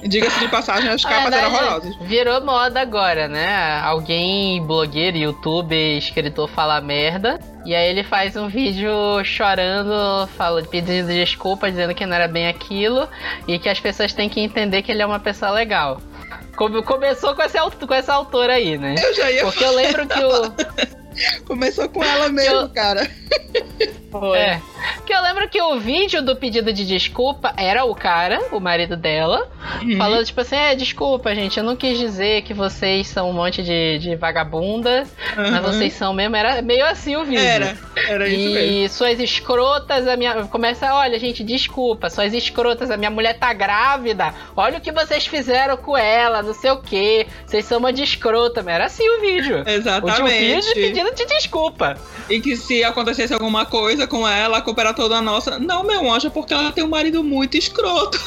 [0.01, 1.97] Diga-se de passagem, as Na capas eram horrorosas.
[2.03, 3.81] Virou moda agora, né?
[3.83, 7.41] Alguém, blogueiro, youtuber, escritor fala merda.
[7.67, 8.93] E aí ele faz um vídeo
[9.25, 13.09] chorando, fala, pedindo desculpa, dizendo que não era bem aquilo.
[13.49, 16.01] E que as pessoas têm que entender que ele é uma pessoa legal.
[16.55, 18.95] Come- Começou com essa, aut- com essa autora aí, né?
[19.03, 20.99] Eu já ia Porque eu lembro que o.
[21.47, 23.09] Começou com ela mesmo, Eu- cara.
[24.11, 24.39] Foi.
[24.39, 24.61] É.
[24.97, 28.97] Porque eu lembro que o vídeo do pedido de desculpa era o cara, o marido
[28.97, 29.51] dela,
[29.83, 29.99] Uhum.
[29.99, 33.63] falando tipo assim: é, desculpa, gente, eu não quis dizer que vocês são um monte
[33.63, 35.73] de, de vagabunda, mas Uhum.
[35.73, 36.37] vocês são mesmo.
[36.37, 37.39] Era meio assim o vídeo.
[37.45, 37.77] Era,
[38.09, 38.59] era isso mesmo.
[38.85, 40.45] E suas escrotas, a minha.
[40.45, 44.33] Começa, olha, gente, desculpa, suas escrotas, a minha mulher tá grávida.
[44.57, 47.27] Olha o que vocês fizeram com ela, não sei o que.
[47.47, 49.61] Vocês são uma de escrota, mas era assim o vídeo.
[49.61, 50.73] O vídeo Exatamente.
[51.11, 51.97] Pedindo de desculpa.
[52.29, 55.59] E que se acontecesse alguma coisa com ela, a culpa era toda nossa.
[55.59, 58.19] Não, meu anjo, é porque ela tem um marido muito escroto.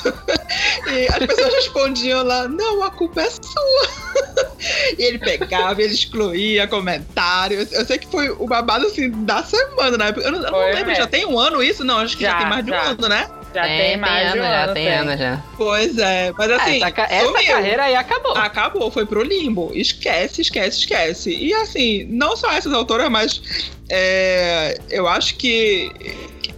[0.91, 4.55] e as pessoas respondiam lá, não, a culpa é sua.
[4.97, 7.71] e ele pegava, ele excluía comentários.
[7.71, 10.13] Eu sei que foi o babado assim da semana, né?
[10.17, 10.95] Eu não, eu não lembro, mesmo.
[10.95, 11.83] já tem um ano isso?
[11.83, 12.81] Não, acho que já, Já, tem mais de um já.
[12.81, 13.29] ano, né?
[13.53, 14.73] Já tem, mais de um anos, já ano.
[14.73, 14.93] tem tem.
[14.95, 15.43] anos já.
[15.57, 17.47] Pois é, mas assim, essa ca- essa sumiu.
[17.47, 18.31] carreira aí acabou.
[18.37, 19.71] Acabou, foi pro limbo.
[19.73, 21.35] Esquece, esquece, esquece.
[21.35, 23.41] E assim, não só essas autoras, mas
[23.89, 25.91] é, eu acho que.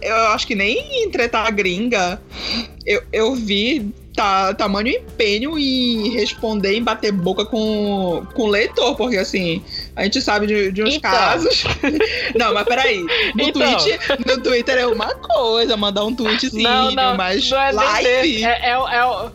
[0.00, 2.20] Eu acho que nem em treta gringa
[2.84, 8.94] eu, eu vi ta, tamanho empenho em responder, em bater boca com, com o leitor,
[8.96, 9.62] porque assim,
[9.96, 11.10] a gente sabe de, de uns Então.
[11.10, 11.64] casos.
[12.34, 13.00] não, mas peraí.
[13.34, 13.76] No, Então.
[13.76, 18.44] Twitter, no Twitter é uma coisa, mandar um tweetzinho, Não, não, mas não é live.
[18.44, 19.30] É, é, é o.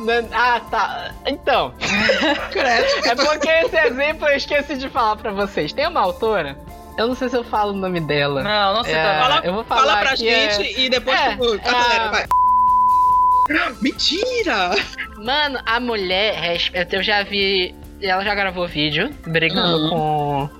[0.00, 1.10] não é- Ah, tá.
[1.26, 1.72] Então,
[3.04, 5.72] é porque esse exemplo eu esqueci de falar pra vocês.
[5.72, 6.58] Tem uma autora,
[6.98, 8.42] eu não sei se eu falo o nome dela.
[8.42, 8.94] Não, não sei.
[8.94, 11.68] É, tá Fala, eu vou falar fala pra que gente e depois É, tu é
[11.68, 12.26] acelera, vai.
[13.80, 14.70] Mentira!
[15.16, 16.56] Mano, a mulher,
[16.90, 17.74] eu já vi.
[18.02, 20.50] Ela já gravou vídeo brigando com.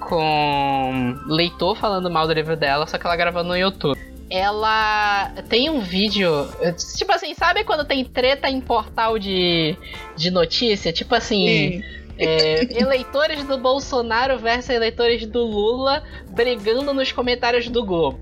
[0.00, 3.98] com leitor falando mal do livro dela, só que ela gravou no YouTube.
[4.30, 6.48] Ela tem um vídeo.
[6.96, 9.76] Tipo assim, sabe quando tem treta em portal de,
[10.16, 10.92] de notícia?
[10.92, 11.82] Tipo assim.
[12.18, 18.18] É, eleitores do Bolsonaro versus eleitores do Lula brigando nos comentários do Globo.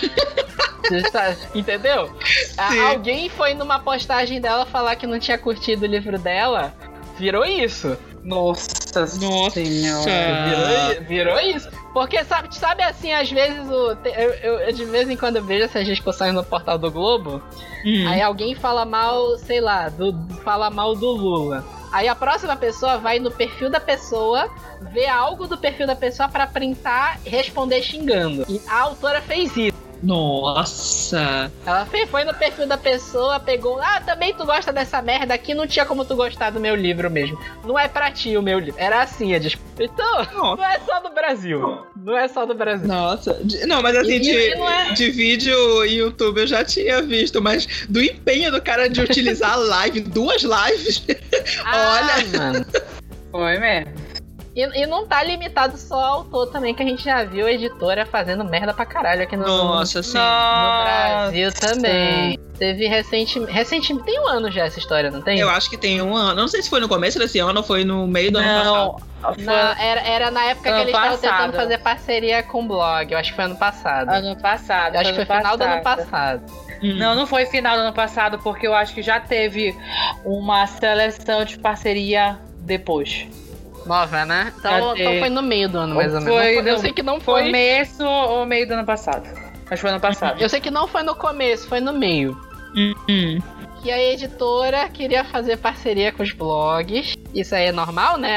[1.54, 2.10] Entendeu?
[2.24, 2.80] Sim.
[2.80, 6.74] alguém foi numa postagem dela falar que não tinha curtido o livro dela.
[7.18, 7.96] Virou isso.
[8.22, 9.60] Nossa, Nossa.
[9.62, 11.68] Virou, virou isso.
[11.92, 15.44] Porque sabe, sabe assim, às vezes o, eu, eu- eu de vez em quando eu
[15.44, 17.40] vejo essas discussões no portal do Globo.
[17.84, 18.08] Hum.
[18.08, 20.12] Aí alguém fala mal, sei lá, do,
[20.44, 21.64] fala mal do Lula.
[21.92, 24.50] Aí a próxima pessoa vai no perfil da pessoa,
[24.92, 28.44] vê algo do perfil da pessoa pra printar e responder xingando.
[28.48, 29.85] E a autora fez isso.
[30.02, 31.50] Nossa!
[31.64, 33.80] Ela foi, no perfil da pessoa, pegou.
[33.80, 37.10] Ah, também tu gosta dessa merda aqui, não tinha como tu gostar do meu livro
[37.10, 37.38] mesmo.
[37.64, 38.80] Não é pra ti o meu livro.
[38.80, 39.66] Era assim a disputa.
[39.84, 40.56] Então, Nossa.
[40.56, 41.86] não é só do Brasil.
[41.96, 42.86] Não é só do Brasil.
[42.88, 47.42] Nossa, não, mas assim, E- de, é- de vídeo e YouTube eu já tinha visto,
[47.42, 51.04] mas do empenho do cara de utilizar a live, duas lives,
[51.64, 52.38] Ah, Olha.
[52.38, 52.66] mano.
[53.30, 54.05] Foi mesmo.
[54.56, 57.52] E, e não tá limitado só ao autor também, que a gente já viu a
[57.52, 60.16] editora fazendo merda pra caralho aqui no, nossa, assim.
[60.16, 62.38] no Brasil também.
[62.58, 64.06] Teve recente, recentemente.
[64.06, 65.38] Tem um ano já essa história, não tem?
[65.38, 67.62] Eu acho que tem um ano, não sei se foi no começo desse ano ou
[67.62, 69.34] foi no meio do ano Não, passado.
[69.34, 71.36] foi Na- era, era na época que Ano eles estavam passado.
[71.36, 73.12] tentando fazer parceria com o blog.
[73.12, 74.08] Eu acho que foi ano passado.
[74.08, 74.94] ano passado.
[74.94, 76.10] eu acho que foi ano final do ano passado.
[76.10, 76.52] passado.
[76.82, 76.94] Hum.
[76.96, 79.76] Não, não foi final do ano passado, porque eu acho que já teve
[80.24, 83.26] uma seleção de parceria depois.
[83.86, 84.52] Nova, né?
[84.58, 86.34] Então, então foi no meio do ano, mais ou menos.
[86.34, 87.44] Foi foi- eu sei que não foi.
[87.44, 89.26] Começo ou meio do ano passado?
[89.26, 90.40] Acho que foi ano passado.
[90.40, 92.36] Eu sei que não foi no começo, foi no meio.
[92.76, 93.38] Hum.
[93.82, 97.14] Que a editora queria fazer parceria com os blogs.
[97.32, 98.36] Isso aí é normal, né?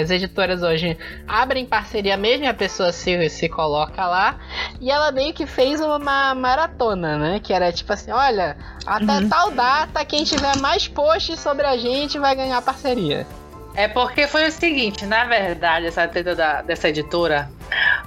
[0.00, 4.36] As editoras hoje abrem parceria mesmo e a pessoa se, se coloca lá.
[4.80, 7.40] E ela meio que fez uma maratona, né?
[7.42, 9.28] Que era tipo assim: olha, até Uhum.
[9.28, 13.26] tal data, quem tiver mais posts sobre a gente vai ganhar parceria.
[13.74, 17.50] É porque foi o seguinte, na verdade, essa treta da- dessa editora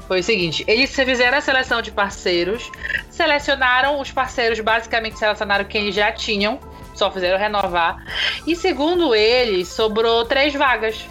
[0.08, 2.69] foi o seguinte: eles fizeram a seleção de parceiros,
[3.10, 6.60] selecionaram os parceiros, basicamente selecionaram quem já tinham,
[6.93, 7.97] só fizeram renovar.
[8.45, 11.04] E segundo eles, sobrou três vagas.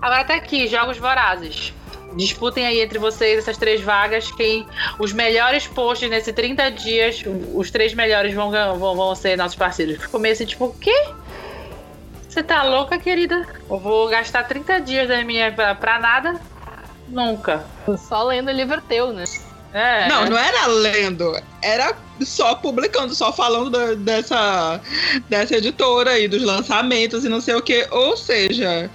[0.00, 1.72] Agora tá aqui, Jogos Vorazes.
[2.16, 4.30] Disputem aí entre vocês essas três vagas.
[4.32, 4.66] Quem
[4.98, 7.22] os melhores posts nesses 30 dias,
[7.54, 9.98] os três melhores vão, vão, vão ser nossos parceiros.
[10.30, 10.94] Assim, tipo, o quê?
[12.34, 13.46] Você tá louca, querida?
[13.70, 16.40] Eu vou gastar 30 dias da minha pra, pra nada?
[17.06, 17.64] Nunca.
[17.96, 19.22] Só lendo livro teu, né?
[19.72, 20.08] É.
[20.08, 24.80] Não, não era lendo, era só publicando, só falando da- dessa,
[25.28, 27.86] dessa editora aí, dos lançamentos e não sei o que.
[27.92, 28.90] Ou seja,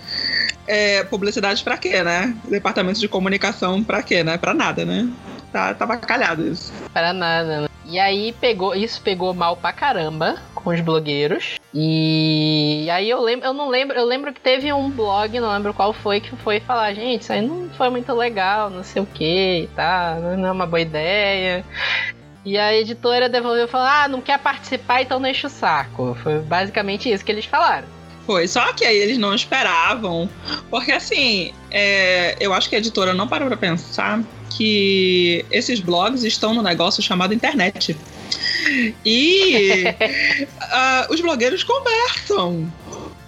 [0.68, 2.36] é, publicidade pra quê, né?
[2.44, 4.38] Departamento de comunicação pra quê, né?
[4.38, 5.08] Pra nada, né?
[5.54, 6.74] Tá, tava calhado isso.
[6.94, 7.70] Para nada, né?
[7.86, 11.60] E aí pegou, isso pegou mal pra caramba com os blogueiros.
[11.74, 15.74] E aí eu lembro, eu não lembro, eu lembro que teve um blog, não lembro
[15.74, 19.06] qual foi, que foi falar, gente, isso aí não foi muito legal, não sei o
[19.06, 21.64] que tal, não é uma boa ideia.
[22.46, 26.18] E a editora devolveu e falou: Ah, não quer participar, então enche o saco.
[26.24, 27.88] Foi basicamente isso que eles falaram.
[28.26, 30.30] Foi, só que aí eles não esperavam,
[30.70, 34.22] porque assim, é, eu acho que a editora não parou pra pensar
[34.56, 37.98] que esses blogs estão no negócio chamado internet.
[39.06, 39.84] E
[40.62, 42.72] ah, os blogueiros conversam.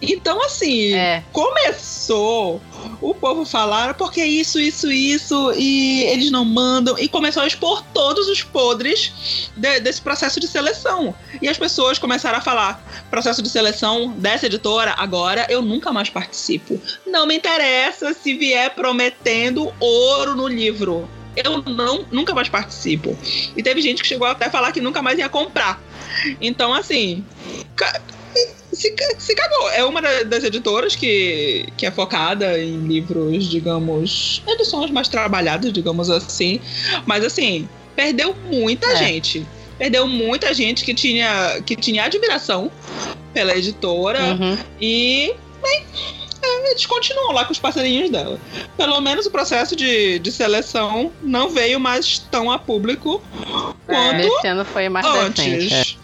[0.03, 1.23] Então, assim, É.
[1.31, 2.59] começou
[2.99, 7.83] o povo falar porque isso, isso, isso, e eles não mandam, e começou a expor
[7.93, 9.13] todos os podres
[9.55, 11.13] de- desse processo de seleção.
[11.39, 16.09] E as pessoas começaram a falar: processo de seleção dessa editora, agora eu nunca mais
[16.09, 16.81] participo.
[17.05, 21.07] Não me interessa se vier prometendo ouro no livro.
[21.36, 23.17] Eu não, nunca mais participo.
[23.56, 25.82] E teve gente que chegou até a falar que nunca mais ia comprar.
[26.41, 27.24] Então, assim.
[28.74, 29.70] Se, se cagou.
[29.72, 35.72] É uma da- das editoras que, que é focada em livros, digamos, edições mais trabalhadas,
[35.74, 36.60] digamos assim.
[37.06, 38.96] Mas assim, perdeu muita É.
[38.98, 39.46] gente.
[39.78, 42.72] Perdeu muita gente que tinha, que tinha admiração
[43.34, 44.20] pela editora.
[44.36, 44.58] Uhum.
[44.80, 45.84] E bem,
[46.67, 48.39] eles continuam lá com os parceirinhos dela.
[48.78, 53.21] Pelo menos o processo de, de seleção não veio mais tão a público
[53.86, 55.41] quanto Esse ano foi mais decente.
[55.41, 55.56] é.
[55.56, 55.97] antes.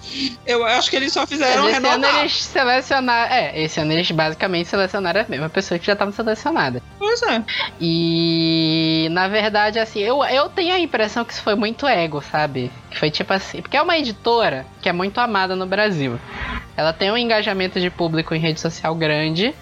[0.46, 2.20] Eu acho que eles só fizeram esse ano renovar.
[2.22, 3.34] eles selecionaram.
[3.34, 6.82] É, esse ano eles basicamente selecionaram a mesma pessoa que já estava selecionada.
[6.98, 7.44] Pois é.
[7.80, 12.72] E na verdade, assim, eu, eu tenho a impressão que isso foi muito ego, sabe?
[12.90, 13.62] Que foi tipo assim.
[13.62, 16.20] Porque é uma editora que é muito amada no Brasil.
[16.76, 19.54] Ela tem um engajamento de público em rede social grande.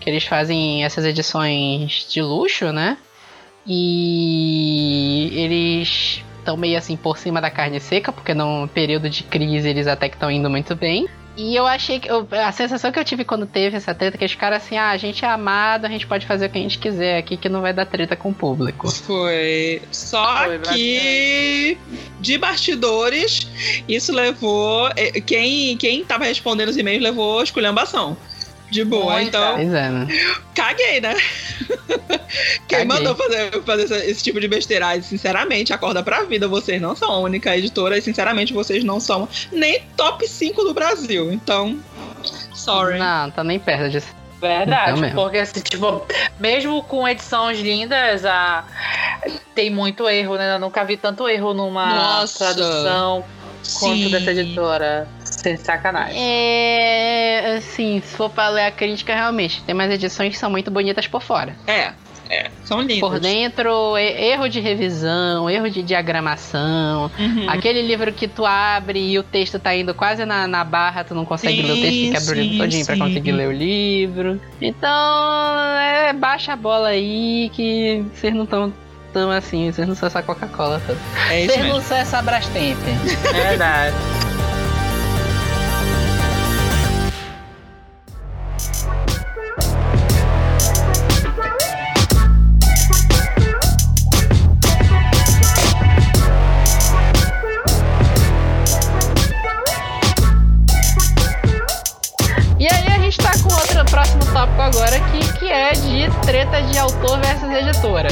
[0.00, 2.96] Que eles fazem essas edições de luxo, né?
[3.66, 9.68] E eles estão meio assim por cima da carne seca, porque num período de crise
[9.68, 11.08] eles até que estão indo muito bem.
[11.34, 12.10] E eu achei que.
[12.10, 14.90] eu- a sensação que eu tive quando teve essa treta, que os caras assim, ah,
[14.90, 17.48] a gente é amado, a gente pode fazer o que a gente quiser aqui, que
[17.48, 18.90] não vai dar treta com o público.
[18.90, 19.80] Foi.
[19.90, 21.78] Só Foi que
[22.20, 23.46] de bastidores,
[23.88, 24.88] isso levou.
[24.94, 28.14] eh, Quem, quem tava respondendo os e-mails levou esculhambação.
[28.72, 29.28] De boa, Muita.
[29.38, 30.08] então Pois é, né?
[30.54, 31.14] caguei, né?
[32.66, 32.84] Quem Caguei.
[32.86, 36.48] mandou fazer, fazer esse, esse tipo de besteiragem, sinceramente, acorda pra vida.
[36.48, 40.72] Vocês não são a única editora e, sinceramente, vocês não são nem top 5 do
[40.72, 41.30] Brasil.
[41.30, 41.78] Então,
[42.54, 42.98] sorry.
[42.98, 44.08] Não, tá nem perto disso.
[44.40, 46.04] Verdade, Então porque assim, tipo,
[46.40, 48.64] mesmo com edições lindas, a...
[49.54, 50.54] tem muito erro, né?
[50.54, 52.38] Eu nunca vi tanto erro numa Nossa.
[52.52, 53.24] tradução
[53.62, 54.10] Sim.
[54.10, 55.08] dessa editora.
[55.24, 56.16] Sem sacanagem.
[56.18, 57.56] É.
[57.56, 61.06] Assim, se for pra ler a crítica, realmente, tem umas edições que são muito bonitas
[61.06, 61.56] por fora.
[61.66, 61.92] É,
[62.32, 62.50] é.
[62.64, 63.00] São lindos.
[63.00, 67.10] Por dentro, erro de revisão, erro de diagramação.
[67.18, 67.50] Uhum.
[67.50, 71.14] Aquele livro que tu abre e o texto tá indo quase na, na barra, tu
[71.14, 73.00] não consegue Sim, ler o texto, tem que abrir o livro sim, todinho pra sim.
[73.02, 74.40] conseguir ler o livro.
[74.62, 78.72] Então, é, baixa a bola aí que vocês não estão
[79.12, 80.98] tão assim, vocês não são essa Coca-Cola toda.
[81.30, 81.78] É isso Vocês mesmo.
[81.78, 82.78] não são essa Brastemp.
[83.34, 83.94] É verdade.
[102.58, 106.62] E aí a gente tá com outro próximo tópico agora que, que é de treta
[106.62, 108.08] de autor versus editora.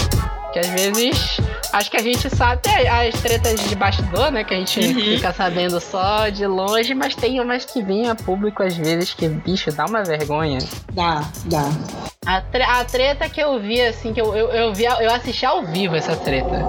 [0.52, 1.40] Que às vezes
[1.72, 4.42] acho que a gente sabe tem as tretas de bastidor, né?
[4.44, 4.94] Que a gente Uhum.
[4.94, 9.28] fica sabendo só de longe, mas tem umas que vêm a público às vezes que,
[9.28, 10.58] bicho, dá uma vergonha.
[10.92, 12.09] Dá, dá.
[12.26, 15.46] A, tre- a treta que eu vi, assim, que eu, eu, eu vi, eu assisti
[15.46, 16.66] ao vivo essa treta.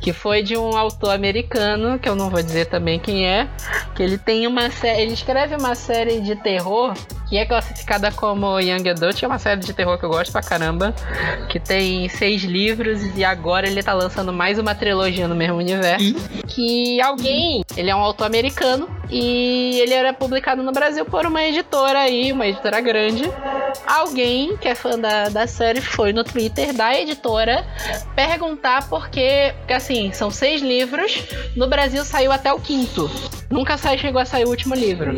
[0.00, 3.48] Que foi de um autor americano, que eu não vou dizer também quem é,
[3.94, 5.02] que ele tem uma série.
[5.02, 6.94] Ele escreve uma série de terror
[7.28, 10.42] que é classificada como Young Adult, é uma série de terror que eu gosto pra
[10.42, 10.92] caramba.
[11.48, 16.14] Que tem seis livros e agora ele tá lançando mais uma trilogia no mesmo universo.
[16.48, 21.42] Que alguém, ele é um autor americano e ele era publicado no Brasil por uma
[21.44, 23.30] editora aí, uma editora grande.
[23.86, 27.64] Alguém que é fã da, da série foi no Twitter da editora
[28.14, 29.54] perguntar por quê.
[29.58, 31.22] Porque assim, são seis livros,
[31.56, 33.10] no Brasil saiu até o quinto.
[33.50, 35.12] Nunca sai, chegou a sair o último livro.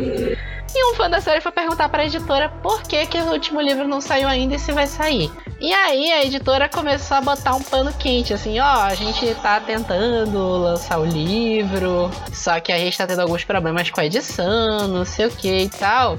[0.73, 3.87] E um fã da série foi perguntar pra editora por que, que o último livro
[3.87, 5.29] não saiu ainda e se vai sair.
[5.59, 9.59] E aí a editora começou a botar um pano quente, assim, ó, a gente tá
[9.59, 14.87] tentando lançar o livro, só que a gente tá tendo alguns problemas com a edição,
[14.87, 16.17] não sei o que e tal.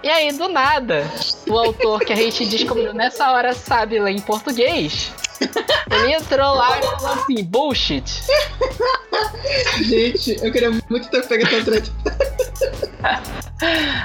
[0.00, 1.10] E aí, do nada,
[1.48, 5.12] o autor que a gente descobriu nessa hora sabe ler em português,
[5.90, 8.22] ele entrou lá e falou assim, bullshit.
[9.82, 11.90] Gente, eu queria muito ter pego essa treta.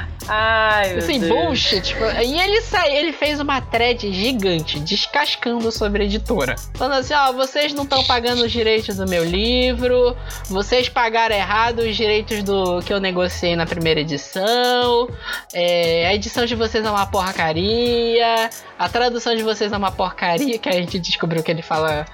[0.30, 1.32] Ai, meu Assim, Deus.
[1.32, 1.82] bullshit.
[1.82, 6.56] Tipo, e ele sai, ele fez uma thread gigante, descascando sobre a editora.
[6.76, 10.16] Falando assim, ó, vocês não estão pagando os direitos do meu livro,
[10.50, 15.10] vocês pagaram errado os direitos do que eu negociei na primeira edição,
[15.54, 20.58] é, a edição de vocês é uma porcaria, a tradução de vocês é uma porcaria,
[20.60, 22.06] que a gente descobriu que ele fala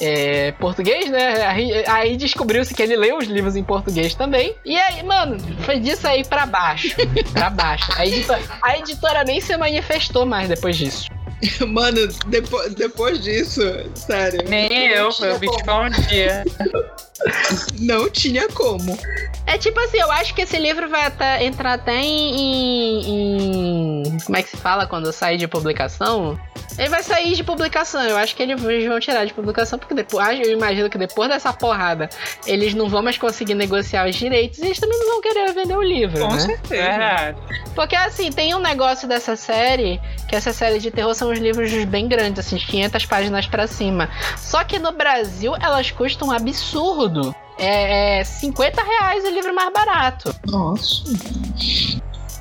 [0.00, 1.44] é, português, né?
[1.46, 4.54] Aí, aí descobriu-se que ele lê os livros em português também.
[4.64, 6.94] E aí, mano, foi disso aí pra baixo.
[7.32, 7.63] pra baixo.
[7.96, 11.06] A editora, a editora nem se manifestou mais depois disso.
[11.66, 13.60] Mano, depois, depois disso,
[13.94, 14.40] sério.
[14.48, 16.44] Nem eu, foi o bicho um dia.
[17.80, 18.98] Não tinha como.
[19.46, 24.18] É tipo assim, eu acho que esse livro vai até- entrar até em, em- em-
[24.24, 26.38] Como é que se fala quando sai de publicação?
[26.78, 28.02] Ele vai sair de publicação.
[28.02, 30.40] Eu acho que eles vão tirar de publicação, porque depois.
[30.40, 32.08] Eu imagino que depois dessa porrada,
[32.46, 35.76] eles não vão mais conseguir negociar os direitos e eles também não vão querer vender
[35.76, 36.40] o livro, Com né?
[36.40, 36.82] certeza.
[36.82, 37.38] Verdade.
[37.74, 41.72] Porque assim, tem um negócio dessa série, que essa série de terror são os livros
[41.84, 44.08] bem grandes, assim, de 500 páginas pra cima.
[44.36, 47.34] Só que no Brasil elas custam um absurdo.
[47.56, 50.34] É, é 50 reais o livro mais barato.
[50.46, 51.04] Nossa.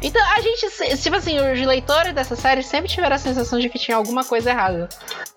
[0.04, 0.70] Então a gente,
[1.02, 4.50] tipo assim, os leitores dessa série sempre tiveram a sensação de que tinha alguma coisa
[4.50, 4.89] errada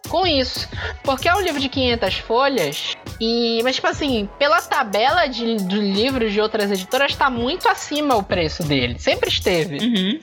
[0.09, 0.69] com isso.
[1.05, 5.79] Porque é um livro de 500 folhas, e mas tipo assim, pela tabela de, de
[5.79, 8.99] livros de outras editoras, tá muito acima o preço dele.
[8.99, 9.79] Sempre esteve.
[9.79, 10.21] Uhum.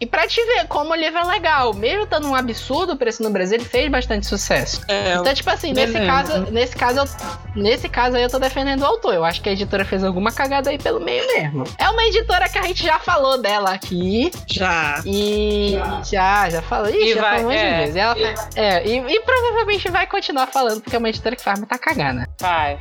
[0.00, 3.22] E pra te ver como o livro é legal, mesmo estando um absurdo o preço
[3.22, 4.82] no Brasil, ele fez bastante sucesso.
[4.88, 8.82] É, Então, tipo assim, nesse caso, nesse caso, eu, nesse caso aí eu tô defendendo
[8.82, 9.14] o autor.
[9.14, 11.64] Eu acho que a editora fez alguma cagada aí pelo meio mesmo.
[11.78, 14.30] É uma editora que a gente já falou dela aqui.
[14.50, 15.02] já.
[15.06, 15.76] E
[16.10, 16.90] já, já falou.
[16.90, 17.78] Ih, E já vai- falou um monte de é.
[17.78, 17.96] vezes.
[17.96, 18.16] Ela,
[18.56, 22.28] é, e, e provavelmente vai continuar falando, porque é uma editora que faz muita cagada.
[22.40, 22.80] Faz.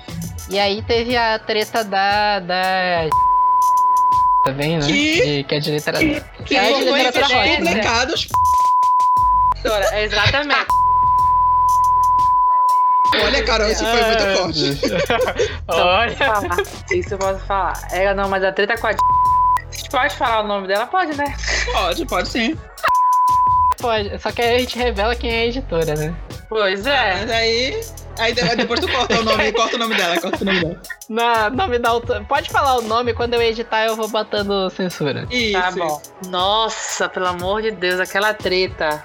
[0.50, 2.40] E aí teve a treta da.
[2.40, 3.08] da.
[4.46, 4.86] Também, né?
[4.86, 6.22] Que- De, que é de literatura.
[6.46, 7.56] Que É, de foram literatura rosa.
[7.58, 8.28] publicados.
[9.64, 10.66] Doutora, é exatamente.
[13.24, 14.82] Olha, Carol, isso foi muito forte.
[15.68, 16.18] Olha.
[16.98, 17.74] Isso eu posso falar.
[17.92, 18.92] É, não, mas a treta com a.
[19.72, 20.88] Vocês podem falar o nome dela?
[20.88, 21.34] Pode, né?
[21.72, 22.58] Pode, pode sim.
[23.80, 24.20] Pode.
[24.20, 26.14] Só que aí a gente revela quem é a editora, né?
[26.50, 27.14] Pois é.
[27.20, 27.82] Mas aí.
[28.20, 30.82] Aí de- depois tu corta o nome, corta o nome dela, corta o nome dela.
[31.10, 32.24] Na nome da autora.
[32.24, 35.26] Pode falar o nome, quando eu editar eu vou botando censura.
[35.32, 35.54] Isso.
[35.60, 36.02] Tá bom.
[36.30, 39.04] Nossa, pelo amor de Deus, aquela treta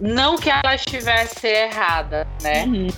[0.00, 2.64] Não que ela estivesse errada, né?
[2.64, 2.88] Uhum.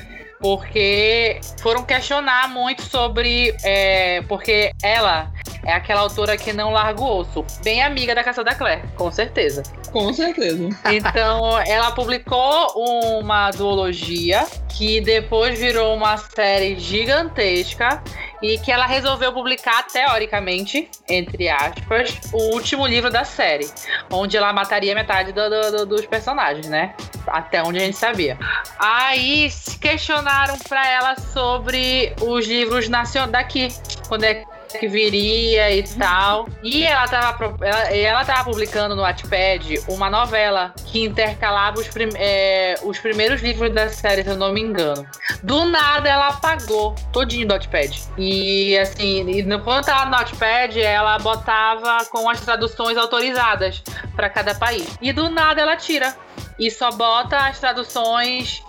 [0.40, 3.54] Porque foram questionar muito sobre.
[3.62, 5.30] É, porque ela
[5.64, 7.44] é aquela autora que não larga o osso.
[7.62, 9.62] Bem amiga da Caça da Claire, com certeza.
[9.92, 10.68] Com certeza.
[10.90, 12.72] Então, ela publicou
[13.20, 18.02] uma duologia que depois virou uma série gigantesca
[18.42, 23.68] e que ela resolveu publicar, teoricamente, entre aspas, o último livro da série,
[24.10, 26.94] onde ela mataria metade do, do, do, dos personagens, né?
[27.26, 28.38] Até onde a gente sabia.
[28.78, 29.48] Aí
[29.80, 33.68] questionaram pra ela sobre os livros nacionais daqui,
[34.08, 34.44] quando é
[34.78, 36.48] que viria e tal.
[36.62, 42.10] E ela tava, ela, ela tava publicando no Wattpad uma novela que intercalava os, prim,
[42.14, 45.06] é, os primeiros livros da série, se eu não me engano.
[45.42, 48.00] Do nada ela apagou todinho do Wattpad.
[48.18, 49.26] E assim,
[49.64, 53.82] quando tava no Wattpad, ela botava com as traduções autorizadas
[54.14, 54.86] para cada país.
[55.00, 56.14] E do nada ela tira.
[56.58, 58.62] E só bota as traduções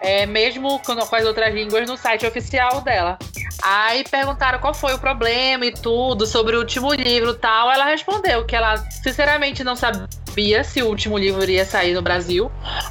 [0.00, 3.18] é, mesmo com as outras línguas no site oficial dela.
[3.62, 7.70] Aí perguntaram qual foi o problema e tudo sobre o último livro e tal.
[7.70, 12.50] Ela respondeu que ela sinceramente não sabia se o último livro iria sair no Brasil,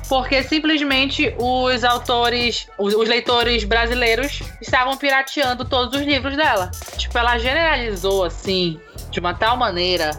[0.09, 6.69] porque simplesmente os autores, os, os leitores brasileiros estavam pirateando todos os livros dela.
[6.97, 8.79] Tipo, ela generalizou assim,
[9.09, 10.11] de uma tal maneira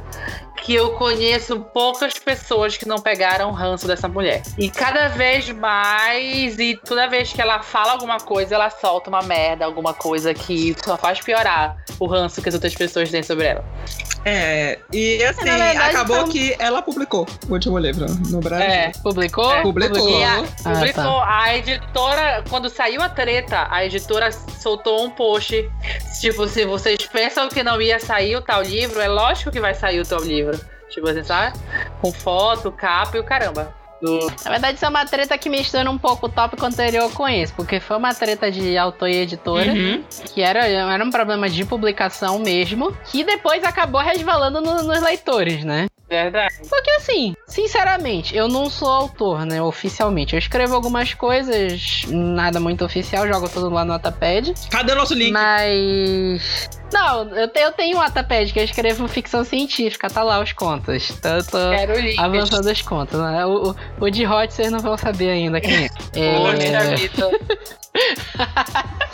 [0.63, 4.43] que eu conheço poucas pessoas que não pegaram o ranço dessa mulher.
[4.59, 9.23] E cada vez mais, e toda vez que ela fala alguma coisa, ela solta uma
[9.23, 13.47] merda, alguma coisa que só faz piorar o ranço que as outras pessoas têm sobre
[13.47, 13.65] ela.
[14.25, 16.29] É, e assim, verdade, acabou então...
[16.29, 18.67] que ela publicou o último livro no Brasil.
[18.67, 19.53] É, publicou?
[19.53, 20.25] É, publicou.
[20.25, 21.03] A, ah, publicou.
[21.03, 21.43] Tá.
[21.43, 25.71] A editora, quando saiu a treta, a editora soltou um post.
[26.21, 29.75] Tipo, se vocês pensam que não ia sair o tal livro, é lógico que vai
[29.75, 30.59] sair o tal livro.
[30.91, 31.59] Tipo, você sabe?
[32.01, 33.78] Com foto, capa e o caramba.
[34.01, 34.27] Do...
[34.45, 37.53] Na verdade, isso é uma treta que mistura um pouco o tópico anterior com esse,
[37.53, 40.05] porque foi uma treta de autor e editora, uhum.
[40.27, 45.65] que era, era um problema de publicação mesmo, que depois acabou resvalando no, nos leitores,
[45.65, 45.89] né?
[46.09, 46.55] Verdade.
[46.69, 50.35] Porque assim, sinceramente, eu não sou autor, né, oficialmente.
[50.35, 54.55] Eu escrevo algumas coisas, nada muito oficial, jogo tudo lá no Notapad.
[54.71, 55.33] Cadê o nosso link?
[55.33, 56.71] Mas.
[56.93, 60.53] Não, eu, te, eu tenho um Notapad que eu escrevo ficção científica, tá lá os
[60.53, 61.11] contos.
[61.11, 63.45] Então eu tô Quero avançando os contos, né?
[63.45, 65.89] O, o, o de Hot vocês não vão saber ainda quem é.
[66.17, 66.39] é...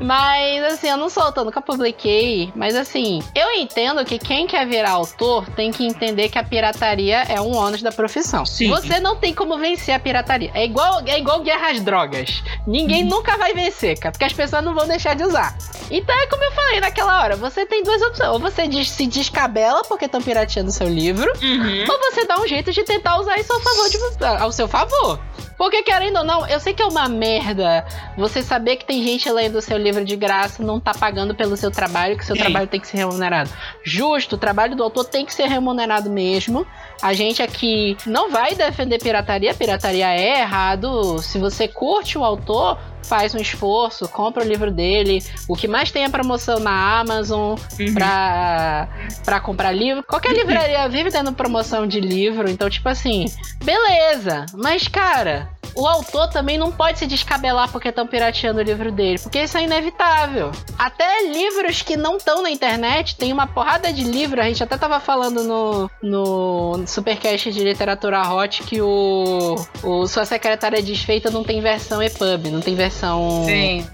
[0.00, 2.52] Mas assim, eu não sou autor, nunca publiquei.
[2.54, 7.22] Mas assim, eu entendo que quem quer virar autor tem que entender que a pirataria
[7.28, 8.44] é um ônus da profissão.
[8.44, 8.68] Sim.
[8.68, 10.50] Você não tem como vencer a pirataria.
[10.54, 12.42] É igual, é igual guerra às drogas.
[12.66, 13.10] Ninguém uhum.
[13.10, 15.56] nunca vai vencer, cara, porque as pessoas não vão deixar de usar.
[15.90, 18.30] Então é como eu falei naquela hora: você tem duas opções.
[18.30, 21.84] Ou você se descabela porque estão pirateando seu livro, uhum.
[21.88, 25.20] ou você dá um jeito de tentar usar isso ao, favor de, ao seu favor.
[25.58, 27.84] Porque querendo ou não, eu sei que é uma merda
[28.16, 31.56] você saber que tem gente lendo o seu livro de graça, não tá pagando pelo
[31.56, 33.50] seu trabalho, que seu trabalho tem que ser remunerado.
[33.82, 36.64] Justo, o trabalho do autor tem que ser remunerado mesmo.
[37.02, 41.18] A gente aqui não vai defender pirataria, pirataria é errado.
[41.18, 42.78] Se você curte o autor,
[43.08, 45.24] faz um esforço, compra o livro dele.
[45.48, 47.94] O que mais tem é promoção na Amazon uhum.
[47.94, 48.88] pra,
[49.24, 50.02] pra comprar livro.
[50.02, 52.48] Qualquer livraria vive tendo promoção de livro.
[52.50, 53.26] Então, tipo assim,
[53.64, 54.44] beleza.
[54.54, 59.18] Mas, cara, o autor também não pode se descabelar porque estão pirateando o livro dele,
[59.18, 60.50] porque isso é inevitável.
[60.78, 64.76] Até livros que não estão na internet, tem uma porrada de livro, a gente até
[64.76, 71.44] tava falando no, no Supercast de Literatura Hot que o, o Sua Secretária Desfeita não
[71.44, 73.86] tem versão EPUB, não tem versão Sim.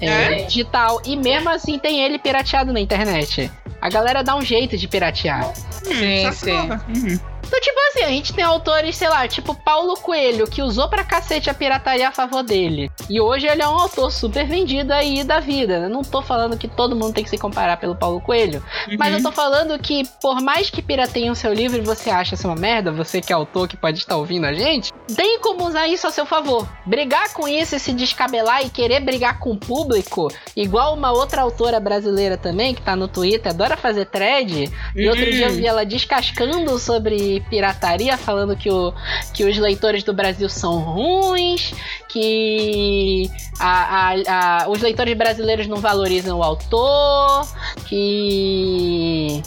[0.00, 0.44] É, é?
[0.44, 1.00] digital.
[1.04, 3.50] E mesmo assim tem ele pirateado na internet.
[3.80, 5.52] A galera dá um jeito de piratear.
[5.54, 6.50] Sim, sim.
[6.50, 7.20] Uhum.
[7.46, 11.04] Então, tipo assim, a gente tem autores, sei lá, tipo Paulo Coelho, que usou pra
[11.04, 12.90] cacete a pirataria a favor dele.
[13.08, 15.74] E hoje ele é um autor super vendido aí da vida.
[15.74, 18.62] Eu não tô falando que todo mundo tem que se comparar pelo Paulo Coelho.
[18.88, 18.96] Uhum.
[18.98, 22.34] Mas eu tô falando que, por mais que pirateiem o seu livro e você acha
[22.34, 25.66] isso uma merda, você que é autor que pode estar ouvindo a gente, tem como
[25.66, 26.68] usar isso a seu favor.
[26.84, 31.42] Brigar com isso e se descabelar e querer brigar com o público, igual uma outra
[31.42, 34.64] autora brasileira também, que tá no Twitter, adora fazer thread.
[34.64, 34.70] Uhum.
[34.96, 38.92] E outro dia eu vi ela descascando sobre pirataria, falando que, o,
[39.32, 41.72] que os leitores do Brasil são ruins,
[42.08, 47.46] que a, a, a, os leitores brasileiros não valorizam o autor,
[47.86, 49.42] que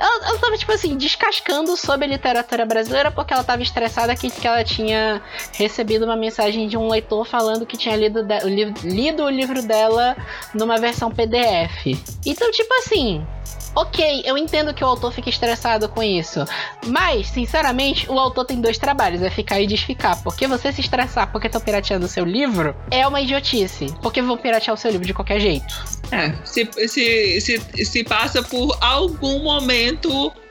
[0.00, 4.46] Ela, ela tava, tipo assim, descascando sobre literatura brasileira porque ela tava estressada que, que
[4.46, 5.20] ela tinha
[5.52, 8.40] recebido uma mensagem de um leitor falando que tinha lido, de,
[8.82, 10.16] lido o livro dela
[10.54, 11.84] numa versão PDF.
[12.24, 13.26] Então, tipo assim,
[13.74, 16.44] Ok, eu entendo que o autor fica estressado com isso.
[16.86, 20.20] Mas, sinceramente, o autor tem dois trabalhos: é ficar e desficar.
[20.22, 23.86] Porque você se estressar porque estão pirateando o seu livro é uma idiotice.
[24.02, 25.66] Porque vão piratear o seu livro de qualquer jeito.
[26.10, 29.89] É, se, se, se, se passa por algum momento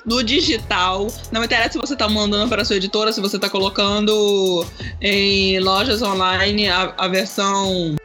[0.05, 1.07] no digital.
[1.31, 4.65] Não interessa se você está mandando para sua editora, se você está colocando
[5.01, 7.95] em lojas online a, a versão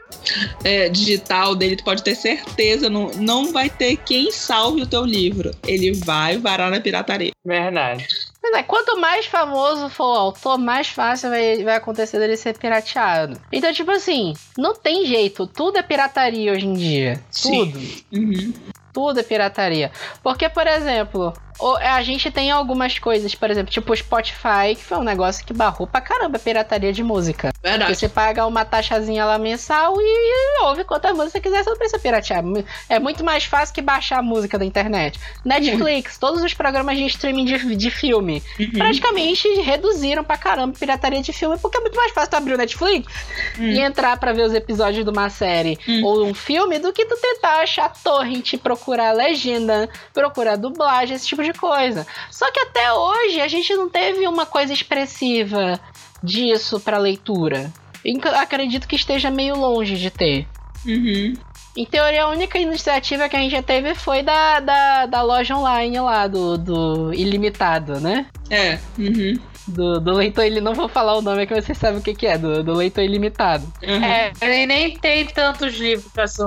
[0.65, 5.05] é, digital dele, tu pode ter certeza, não, não vai ter quem salve o teu
[5.05, 5.51] livro.
[5.67, 7.33] Ele vai varar na pirataria.
[7.45, 8.07] Verdade.
[8.43, 12.57] Mas é, quanto mais famoso for o autor, mais fácil vai, vai acontecer dele ser
[12.59, 13.41] pirateado.
[13.51, 15.47] Então, tipo assim, não tem jeito.
[15.47, 17.21] Tudo é pirataria hoje em dia.
[17.31, 17.73] Sim.
[17.73, 17.81] Tudo.
[18.13, 18.53] Uhum.
[18.95, 19.91] Tudo é pirataria.
[20.23, 21.35] Porque, por exemplo,
[21.81, 25.53] a gente tem algumas coisas, por exemplo, tipo o Spotify, que foi um negócio que
[25.53, 27.53] barrou pra caramba a pirataria de música.
[27.63, 27.95] Verdade.
[27.95, 31.99] Você paga uma taxazinha lá mensal e ouve quantas músicas você quiser, você não precisa
[31.99, 32.43] piratear.
[32.89, 35.19] É muito mais fácil que baixar a música da internet.
[35.45, 38.71] Netflix, todos os programas de streaming de, de filme, Uhum.
[38.73, 42.55] praticamente reduziram pra caramba a pirataria de filme, porque é muito mais fácil tu abrir
[42.55, 43.13] o Netflix
[43.59, 46.05] e entrar pra ver os episódios de uma série Hum.
[46.05, 51.43] ou um filme do que tu tentar achar torrent, procurar legenda, procurar dublagem, esse tipo
[51.45, 52.07] de coisa.
[52.31, 55.79] Só que até hoje a gente não teve uma coisa expressiva
[56.23, 57.73] disso pra leitura.
[58.05, 60.47] Inc- Acredito que esteja meio longe de ter.
[60.87, 61.35] Uhum.
[61.77, 65.57] Em teoria, a única iniciativa que a gente já teve foi da, da, da loja
[65.57, 68.27] online lá, do, do Ilimitado, né?
[68.49, 68.79] É.
[68.99, 69.39] Uhum.
[69.67, 72.15] Do, do leitor, ele não vou falar o nome, é que vocês sabem o que,
[72.15, 73.67] que é, do, do leitor ilimitado.
[73.83, 74.05] Uhum.
[74.05, 76.47] É, ele nem tem tantos livros pra ser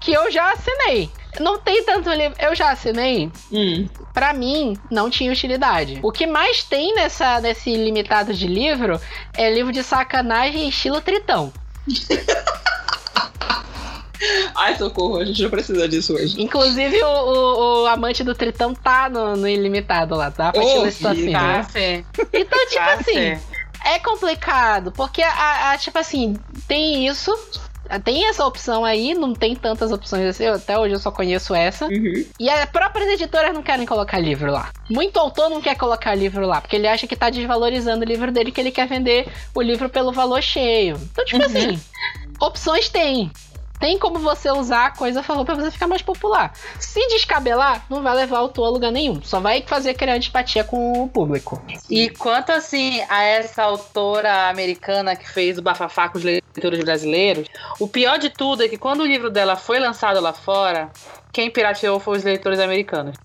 [0.00, 1.10] Que eu já assinei.
[1.40, 2.36] Não tem tanto livro.
[2.38, 3.30] Eu já assinei.
[3.52, 3.88] Hum.
[4.12, 5.98] Pra mim, não tinha utilidade.
[6.02, 9.00] O que mais tem nessa, nesse limitado de livro
[9.36, 11.52] é livro de sacanagem estilo tritão.
[14.54, 16.40] Ai, socorro, a gente não precisa disso hoje.
[16.40, 20.52] Inclusive, o, o- o amante do tritão tá no, no ilimitado lá, tá?
[20.56, 22.04] Oh, que assim, Tá, né?
[22.32, 23.38] Então, tipo Tá, assim, sim.
[23.84, 27.30] é complicado, porque a, a- tipo assim, tem isso,
[28.02, 31.86] tem essa opção aí, não tem tantas opções assim, até hoje eu só conheço essa.
[31.86, 32.24] Uhum.
[32.38, 34.70] E as próprias editoras não querem colocar livro lá.
[34.90, 38.30] Muito autor não quer colocar livro lá, porque ele acha que tá desvalorizando o livro
[38.32, 40.96] dele, que ele quer vender o livro pelo valor cheio.
[41.12, 41.46] Então, tipo Uhum.
[41.48, 41.80] assim,
[42.40, 43.30] opções tem.
[43.78, 46.52] Tem como você usar a coisa a favor pra você ficar mais popular.
[46.78, 49.20] Se descabelar, não vai levar o autor a lugar nenhum.
[49.22, 51.62] Só vai fazer criar antipatia com o público.
[51.90, 57.48] E quanto assim a essa autora americana que fez o bafafá com os leitores brasileiros,
[57.78, 60.90] o pior de tudo é que quando o livro dela foi lançado lá fora,
[61.32, 63.16] quem pirateou foi os leitores americanos.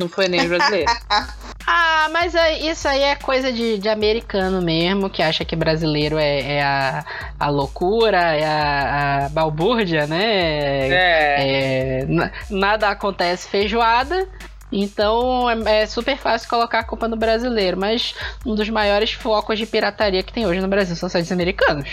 [0.00, 0.92] Não foi nem os brasileiros.
[1.72, 6.18] Ah, mas aí- isso aí é coisa de, de americano mesmo, que acha que brasileiro
[6.18, 7.04] é, é a,
[7.38, 10.88] a loucura, é a, a balbúrdia, né?
[10.88, 12.00] É.
[12.00, 14.26] É, na- nada acontece feijoada.
[14.72, 19.56] Então é, é super fácil colocar a culpa no brasileiro, mas um dos maiores focos
[19.58, 21.88] de pirataria que tem hoje no Brasil são sites americanos.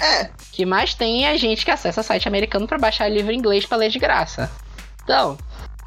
[0.00, 0.24] É.
[0.24, 3.66] O que mais tem é gente que acessa site americano pra baixar livro em inglês
[3.66, 4.50] pra ler de graça.
[5.02, 5.36] Então,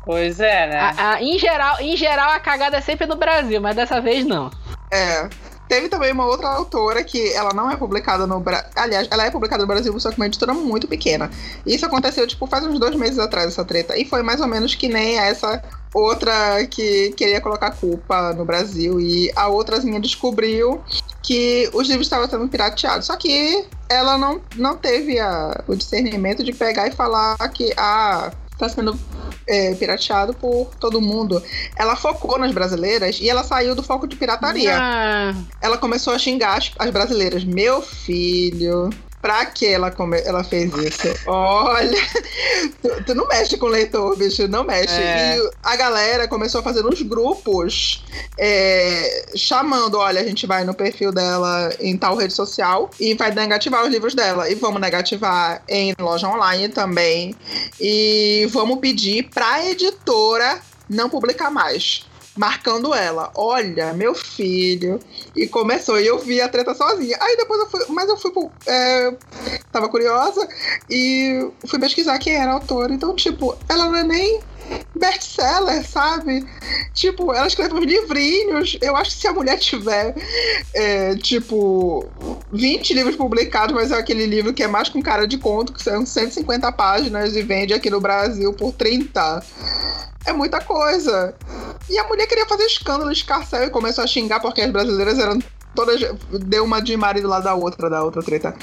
[0.05, 0.79] Pois é, né?
[0.79, 4.25] a- a- em, geral, em geral a cagada é sempre no Brasil, mas dessa vez
[4.25, 4.49] não.
[4.91, 5.29] É.
[5.69, 8.67] Teve também uma outra autora que ela não é publicada no Brasil.
[8.75, 11.31] Aliás, ela é publicada no Brasil, só que uma editora muito pequena.
[11.65, 13.97] Isso aconteceu, tipo, faz uns dois meses atrás, essa treta.
[13.97, 18.99] E foi mais ou menos que nem essa outra que queria colocar culpa no Brasil.
[18.99, 20.83] E a outrazinha descobriu
[21.23, 23.07] que os livros estavam sendo pirateados.
[23.07, 28.29] Só que ela não, não teve a- o discernimento de pegar e falar que ah,
[28.57, 28.99] tá sendo
[29.47, 31.41] é, pirateado por todo mundo.
[31.75, 34.77] Ela focou nas brasileiras e ela saiu do foco de pirataria.
[34.79, 37.43] Ah, Ela começou a xingar as, as brasileiras.
[37.43, 38.89] Meu filho.
[39.21, 41.07] Pra que ela, come, ela fez isso?
[41.27, 42.01] Olha,
[42.81, 44.93] tu, tu não mexe com o leitor, bicho, não mexe.
[44.93, 45.37] É.
[45.37, 48.03] E a galera começou a fazer uns grupos
[48.37, 53.31] é, chamando: olha, a gente vai no perfil dela em tal rede social e vai
[53.31, 54.49] negativar os livros dela.
[54.49, 57.35] E vamos negativar em loja online também.
[57.79, 60.59] E vamos pedir pra editora
[60.89, 62.05] não publicar mais.
[62.35, 64.99] Marcando ela, olha, meu filho.
[65.35, 67.17] E começou, e eu vi a treta sozinha.
[67.19, 68.31] Aí depois eu fui, mas eu fui,
[68.67, 69.13] é,
[69.71, 70.47] tava curiosa
[70.89, 72.93] e fui pesquisar quem era a autora.
[72.93, 74.39] Então, tipo, ela não é nem
[74.95, 76.45] best-seller, sabe?
[76.93, 78.77] Tipo, ela escreve uns livrinhos.
[78.81, 80.15] Eu acho que se a mulher tiver,
[80.73, 82.05] é, tipo,
[82.51, 85.83] 20 livros publicados, mas é aquele livro que é mais com cara de conto, que
[85.83, 89.43] são 150 páginas e vende aqui no Brasil por 30.
[90.25, 91.33] É muita coisa.
[91.89, 95.39] E a mulher queria fazer escândalo, escarcel e começou a xingar porque as brasileiras eram
[95.75, 95.99] todas.
[96.45, 98.55] Deu uma de marido lá da outra, da outra treta.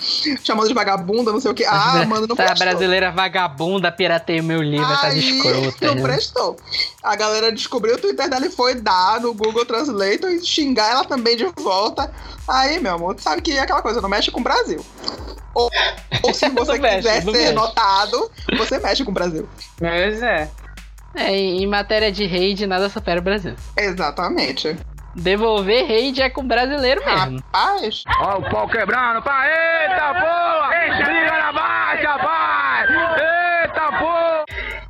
[0.42, 1.64] Chamando de vagabunda, não sei o que.
[1.64, 2.59] Ah, mano, não prestou.
[2.59, 5.86] brasileira vagabunda, piratei o meu livro, essa Aí, escrota.
[5.86, 6.02] Não né?
[6.02, 6.56] prestou.
[7.02, 11.04] A galera descobriu o Twitter dela e foi dar no Google Translator e xingar ela
[11.04, 12.11] também de volta.
[12.46, 14.84] Aí, meu amor, tu sabe que é aquela coisa, não mexe com o Brasil.
[15.54, 15.70] Ou,
[16.22, 17.52] ou se você mexe, quiser ser mexe.
[17.52, 19.48] notado, você mexe com o Brasil.
[19.78, 20.50] Pois é.
[21.14, 23.54] É, em matéria de raid, nada supera o Brasil.
[23.76, 24.76] Exatamente.
[25.14, 27.42] Devolver raid é com o brasileiro mesmo.
[27.52, 29.48] Rapaz, Ó o pau quebrando, pai.
[29.50, 30.70] Eita porra!
[30.98, 32.86] Liga na baixa, pai!
[33.62, 34.44] Eita porra!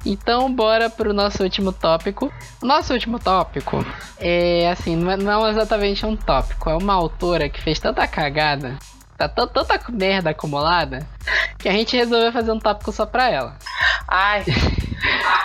[0.04, 2.32] Então, bora pro nosso último tópico.
[2.62, 3.84] O nosso último tópico
[4.18, 8.06] é assim, não é, não é exatamente um tópico, é uma autora que fez tanta
[8.06, 8.78] cagada,
[9.18, 11.04] tá tanta merda acumulada,
[11.58, 13.56] que a gente resolveu fazer um tópico só pra ela.
[14.06, 14.44] Ai.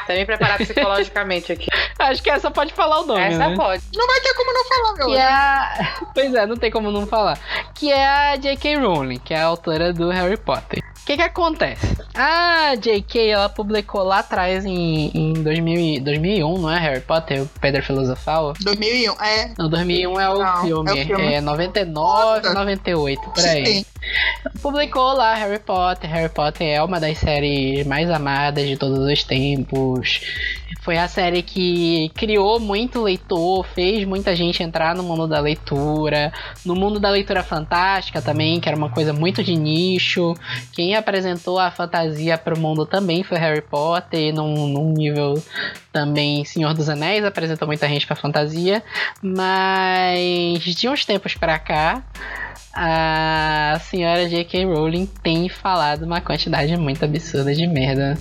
[0.07, 1.67] Tá me preparado psicologicamente aqui.
[1.97, 3.55] Acho que essa pode falar o nome, Essa né?
[3.55, 3.83] pode.
[3.95, 5.95] não vai ter como não falar, meu Que é a...
[6.13, 7.39] Pois é, não tem como não falar.
[7.73, 8.77] Que é a J.K.
[8.77, 10.83] Rowling, que é a autora do Harry Potter.
[11.03, 11.97] O que que acontece?
[12.15, 13.27] A J.K.
[13.29, 17.83] ela publicou lá atrás em, em 2000, e- 2001, não é Harry Potter, o Pedra
[17.83, 18.53] Filosofal?
[18.61, 19.53] 2001, é.
[19.57, 20.89] Não, 2001 é o, Não, filme.
[20.91, 21.33] é o filme.
[21.33, 22.53] É 99, Nossa.
[22.53, 23.65] 98, por aí.
[23.65, 23.85] Sim.
[24.61, 26.09] Publicou lá Harry Potter.
[26.09, 30.21] Harry Potter é uma das séries mais amadas de todos os tempos.
[30.81, 36.31] Foi a série que criou muito leitor, fez muita gente entrar no mundo da leitura,
[36.65, 40.33] no mundo da leitura fantástica também, que era uma coisa muito de nicho.
[40.73, 45.41] Quem apresentou a fantasia para o mundo também foi Harry Potter, num, num nível
[45.91, 48.81] também Senhor dos Anéis apresentou muita gente para fantasia,
[49.21, 52.03] mas de uns tempos para cá
[52.75, 54.65] a senhora J.K.
[54.65, 58.17] Rowling tem falado uma quantidade muito absurda de merda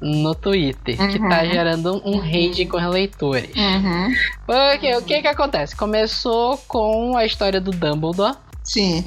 [0.00, 1.28] no Twitter, que Uhum.
[1.28, 3.50] tá gerando um rage com os leitores.
[3.56, 4.14] Uhum.
[4.46, 5.74] Porque, o que que acontece?
[5.74, 9.04] Começou com a história do Dumbledore, Sim.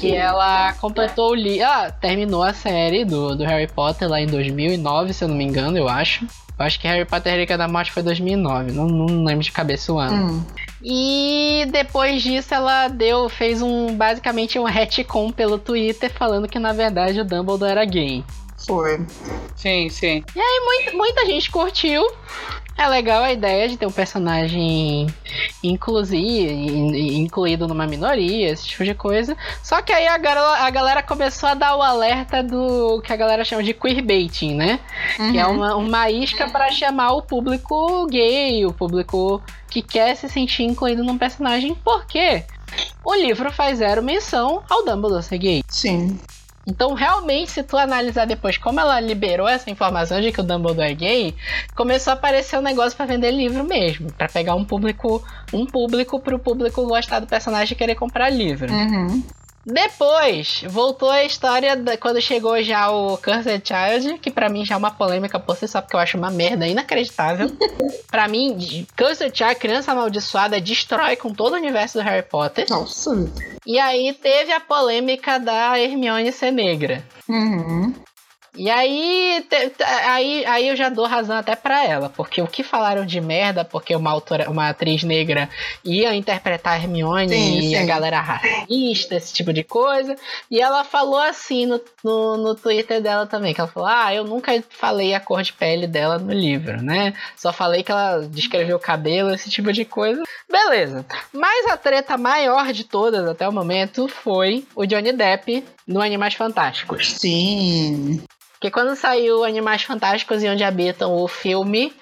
[0.00, 1.66] que ela completou o livro.
[1.66, 5.44] Ah, terminou a série do, do Harry Potter lá em 2009, se eu não me
[5.44, 6.26] engano, eu acho.
[6.58, 9.52] Eu acho que Harry Potter e Relíquia da Morte foi 2009, não, não lembro de
[9.52, 10.32] cabeça o ano.
[10.32, 10.44] Hum.
[10.82, 16.72] E depois disso ela deu, fez um basicamente um retcon pelo Twitter falando que na
[16.72, 18.24] verdade o Dumbledore era gay.
[18.64, 19.04] Foi.
[19.56, 20.22] Sim, sim.
[20.64, 22.06] Muita, muita gente curtiu.
[22.78, 25.06] É legal a ideia de ter um personagem
[25.62, 29.36] incluído numa minoria, esse tipo de coisa.
[29.62, 33.16] Só que aí a galera, a galera começou a dar o alerta do que a
[33.16, 34.80] galera chama de queerbaiting, né?
[35.16, 35.54] Que é Uhum.
[35.56, 41.02] uma, uma isca pra chamar o público gay, o público que quer se sentir incluído
[41.02, 42.44] num personagem, porque
[43.04, 45.62] o livro faz zero menção ao Dumbledore ser gay.
[45.68, 46.18] Sim.
[46.66, 50.90] Então, realmente, se tu analisar depois como ela liberou essa informação de que o Dumbledore
[50.90, 51.34] é gay,
[51.76, 56.18] começou a aparecer um negócio pra vender livro mesmo, Pra pegar um público, um público
[56.18, 58.72] pro público gostar do personagem e querer comprar livro.
[58.72, 59.22] Uhum.
[59.66, 64.76] Depois, voltou a história da- quando chegou já o Cursed Child, que pra mim já
[64.76, 67.50] é uma polêmica por si só, porque eu acho uma merda inacreditável.
[68.08, 72.64] pra mim, Cursed Child, Criança Amaldiçoada, destrói com todo o universo do Harry Potter.
[72.70, 73.28] Nossa.
[73.66, 77.04] E aí teve a polêmica da Hermione ser negra.
[77.28, 77.92] Uhum.
[78.56, 79.46] E aí,
[80.06, 83.64] aí, aí eu já dou razão até pra ela, porque o que falaram de merda,
[83.64, 85.48] porque uma autora, uma atriz negra
[85.84, 87.86] ia interpretar a Hermione Sim, e a sim.
[87.86, 90.16] galera racista, esse tipo de coisa.
[90.50, 94.24] E ela falou assim no, no, no Twitter dela também, que ela falou, ah, eu
[94.24, 97.12] nunca falei a cor de pele dela no livro, né?
[97.36, 100.22] Só falei que ela descreveu o cabelo, esse tipo de coisa.
[100.50, 101.04] Beleza.
[101.32, 106.34] Mas a treta maior de todas até o momento foi o Johnny Depp no Animais
[106.34, 107.14] Fantásticos.
[107.14, 108.22] Sim.
[108.56, 111.92] Porque quando saiu Animais Fantásticos e Onde Habitam o filme,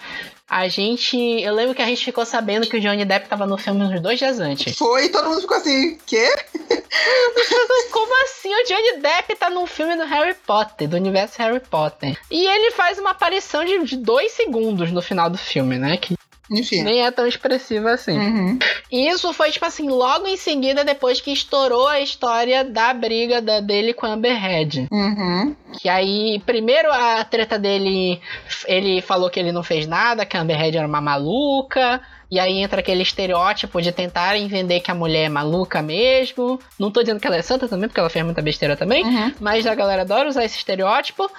[0.49, 1.17] a gente.
[1.17, 4.01] Eu lembro que a gente ficou sabendo que o Johnny Depp tava no filme uns
[4.01, 4.77] dois dias antes.
[4.77, 6.29] Foi, todo mundo ficou assim, quê?
[7.91, 12.17] Como assim o Johnny Depp tá num filme do Harry Potter, do universo Harry Potter?
[12.31, 15.97] E ele faz uma aparição de, de dois segundos no final do filme, né?
[15.97, 16.15] Que
[16.51, 16.83] Enfim.
[16.83, 18.19] nem é tão expressiva assim.
[18.19, 18.59] Uhum.
[18.93, 23.41] E isso foi, tipo assim, logo em seguida, depois que estourou a história da briga
[23.41, 24.87] da- dele com a Amber Heard.
[24.91, 25.57] Uhum.
[25.81, 28.21] Que aí, primeiro a treta dele,
[28.67, 32.01] ele falou que ele não fez nada, que a Amber Heard era uma maluca.
[32.31, 36.59] E aí entra aquele estereótipo de tentarem vender que a mulher é maluca mesmo.
[36.79, 39.05] Não tô dizendo que ela é santa também, porque ela fez muita besteira também.
[39.05, 39.33] Uhum.
[39.41, 41.31] Mas a galera adora usar esse estereótipo.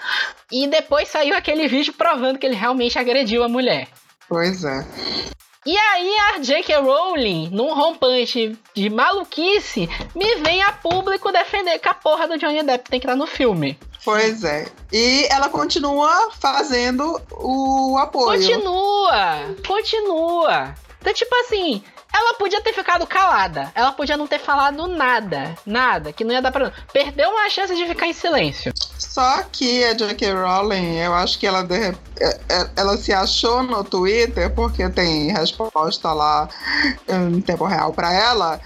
[0.51, 3.87] E depois saiu aquele vídeo provando que ele realmente agrediu a mulher.
[4.27, 4.85] Pois é.
[5.65, 6.77] E aí a J.K.
[6.77, 12.61] Rowling, num rompante de maluquice, me vem a público defender que a porra do Johnny
[12.61, 13.77] Depp tem que estar no filme.
[14.03, 14.67] Pois é.
[14.93, 18.37] E ela continua fazendo o apoio.
[18.37, 20.75] Continua, continua.
[21.01, 21.83] Então, tipo assim,
[22.17, 23.71] ela podia ter ficado calada.
[23.75, 25.55] Ela podia não ter falado nada.
[25.65, 26.13] Nada.
[26.13, 26.71] Que não ia dar pra.
[26.93, 28.73] Perdeu uma chance de ficar em silêncio.
[28.97, 30.33] Só que a J.K.
[30.33, 35.31] Rowling, eu acho que ela, de, é- é- ela se achou no Twitter, porque tem
[35.31, 36.47] resposta lá
[37.07, 38.59] em tempo real pra ela.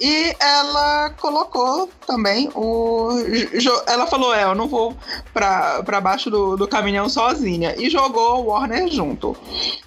[0.00, 3.10] E ela colocou também o.
[3.86, 4.96] Ela falou: É, eu não vou
[5.32, 7.74] pra, pra baixo do, do caminhão sozinha.
[7.78, 9.36] E jogou o Warner junto.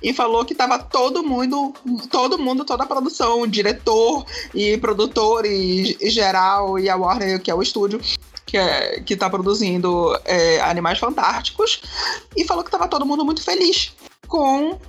[0.02, 1.74] E falou que tava todo mundo,
[2.12, 7.42] todo mundo, toda a produção, o diretor e produtor e, e geral, e a Warner,
[7.42, 8.00] que é o estúdio,
[8.46, 11.82] que, é, que tá produzindo é, Animais Fantásticos,
[12.36, 13.94] e falou que tava todo mundo muito feliz
[14.28, 14.80] com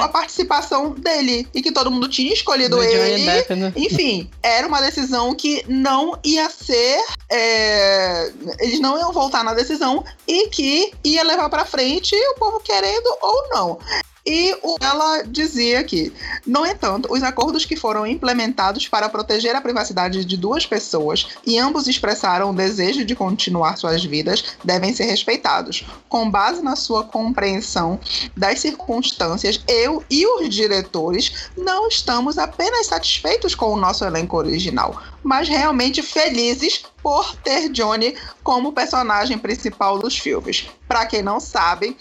[0.00, 3.24] a participação dele e que todo mundo tinha escolhido Do ele.
[3.24, 3.72] Depp, né?
[3.74, 7.02] Enfim, era uma decisão que não ia ser.
[7.28, 12.60] é, eles não iam voltar na decisão e que ia levar pra frente o povo
[12.60, 13.78] querendo ou não.
[14.24, 16.12] E ela dizia aqui:
[16.46, 21.58] no entanto, os acordos que foram implementados para proteger a privacidade de duas pessoas e
[21.58, 25.84] ambos expressaram o desejo de continuar suas vidas devem ser respeitados.
[26.08, 27.98] Com base na sua compreensão
[28.36, 35.02] das circunstâncias, eu e os diretores não estamos apenas satisfeitos com o nosso elenco original,
[35.22, 40.66] mas realmente felizes por ter Johnny como personagem principal dos filmes.
[40.86, 41.96] Para quem não sabe,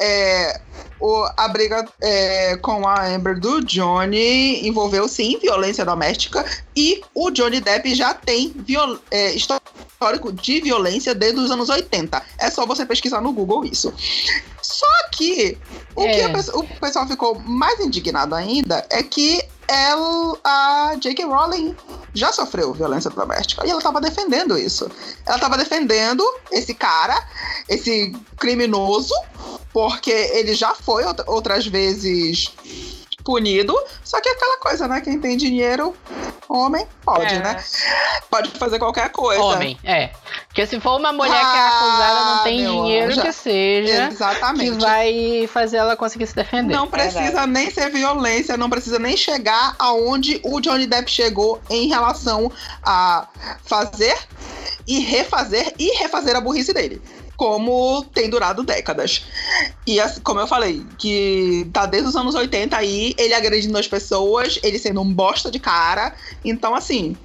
[0.00, 0.60] é,
[1.00, 6.44] o- a briga é, com a Amber do Johnny envolveu sim violência doméstica
[6.74, 12.22] e o Johnny Depp já tem viol- é, histórico de violência desde os anos 80.
[12.38, 13.92] É só você pesquisar no Google isso.
[14.62, 15.58] Só que
[15.96, 16.28] o que É.
[16.28, 21.24] o pessoal ficou mais indignado ainda é que ela, a J.K.
[21.26, 21.76] Rowling
[22.14, 24.90] já sofreu violência doméstica e ela estava defendendo isso.
[25.26, 27.22] Ela estava defendendo esse cara,
[27.68, 29.14] esse criminoso,
[29.72, 32.52] porque ele já foi outra- outras vezes
[33.28, 33.78] punido.
[34.02, 35.02] Só que é aquela coisa, né?
[35.02, 35.94] Quem tem dinheiro,
[36.48, 37.38] homem, pode, É.
[37.40, 37.62] né?
[38.30, 39.42] Pode fazer qualquer coisa.
[39.42, 40.08] Homem, é.
[40.46, 43.20] Porque se for uma mulher que é Ah, acusada, não tem dinheiro anjo.
[43.20, 44.08] que seja.
[44.08, 44.80] Que Exatamente.
[44.80, 46.74] vai fazer ela conseguir se defender.
[46.74, 51.86] Não precisa nem ser violência, não precisa nem chegar aonde o Johnny Depp chegou em
[51.86, 52.50] relação
[52.82, 53.28] a
[53.62, 54.16] fazer
[54.86, 57.02] e refazer e refazer a burrice dele.
[57.36, 59.22] Como tem durado décadas.
[59.88, 63.88] E assim, como eu falei, que tá desde os anos 80 aí, ele agredindo as
[63.88, 66.14] pessoas, ele sendo um bosta de cara.
[66.44, 67.16] Então, assim,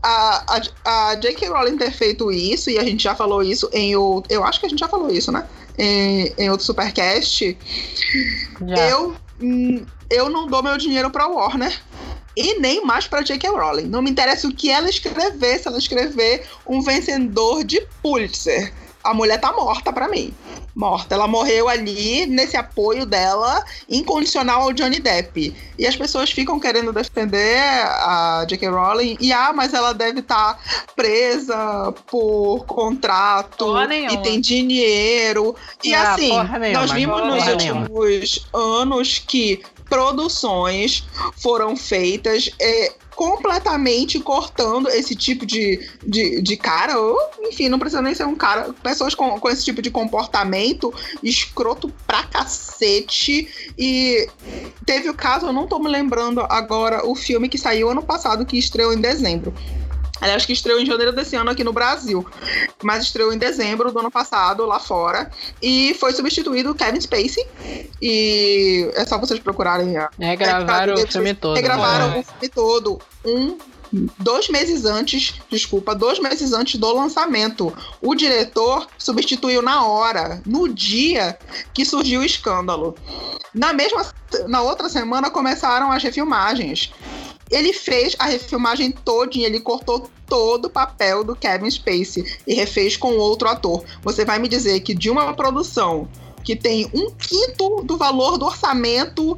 [0.00, 0.44] a,
[0.84, 1.48] a, a J.K.
[1.48, 4.22] Rowling ter feito isso, e a gente já falou isso em o.
[4.28, 5.48] Eu acho que a gente já falou isso, né?
[5.76, 7.58] Em, em outro Supercast.
[8.64, 8.88] Já.
[8.88, 11.76] Eu, hum, eu não dou meu dinheiro pra Warner.
[12.36, 13.48] E nem mais pra J.K.
[13.48, 13.86] Rowling.
[13.88, 18.72] Não me interessa o que ela escrever, se ela escrever um vencedor de Pulitzer.
[19.06, 20.32] A mulher tá morta pra mim.
[20.74, 21.14] Morta.
[21.14, 25.54] Ela morreu ali nesse apoio dela incondicional ao Johnny Depp.
[25.78, 28.68] E as pessoas ficam querendo defender a J.K.
[28.68, 29.16] Rowling.
[29.18, 30.58] E ah, mas ela deve estar
[30.94, 33.66] presa por contrato
[34.10, 35.56] e tem dinheiro.
[35.82, 36.32] E Ah, assim,
[36.72, 37.80] nós vimos Porra nos nenhuma.
[37.90, 41.06] últimos anos que produções
[41.36, 48.02] foram feitas é, completamente cortando esse tipo de, de, de cara, ou enfim, não precisa
[48.02, 53.72] nem ser um cara, pessoas com, com esse tipo de comportamento escroto pra cacete.
[53.78, 54.28] E
[54.84, 58.44] teve o caso, eu não tô me lembrando agora, o filme que saiu ano passado,
[58.44, 59.54] que estreou em dezembro.
[60.20, 62.26] Aliás, que estreou em janeiro desse ano aqui no Brasil.
[62.82, 65.30] Mas estreou em dezembro do ano passado, lá fora.
[65.60, 67.46] E foi substituído o Kevin Spacey.
[68.00, 70.10] E é só vocês procurarem a.
[70.18, 71.56] Regravaram É, o filme todo.
[71.56, 72.20] Regravaram né?
[72.20, 73.00] o filme todo.
[73.24, 73.58] Um.
[74.18, 80.68] Dois meses antes, desculpa, dois meses antes do lançamento, o diretor substituiu na hora, no
[80.68, 81.38] dia
[81.72, 82.96] que surgiu o escândalo.
[83.54, 84.04] Na mesma,
[84.48, 86.92] na outra semana começaram as refilmagens.
[87.50, 92.96] Ele fez a refilmagem todinha, ele cortou todo o papel do Kevin Spacey e refez
[92.96, 93.84] com outro ator.
[94.02, 96.08] Você vai me dizer que de uma produção
[96.42, 99.36] que tem um quinto do valor do orçamento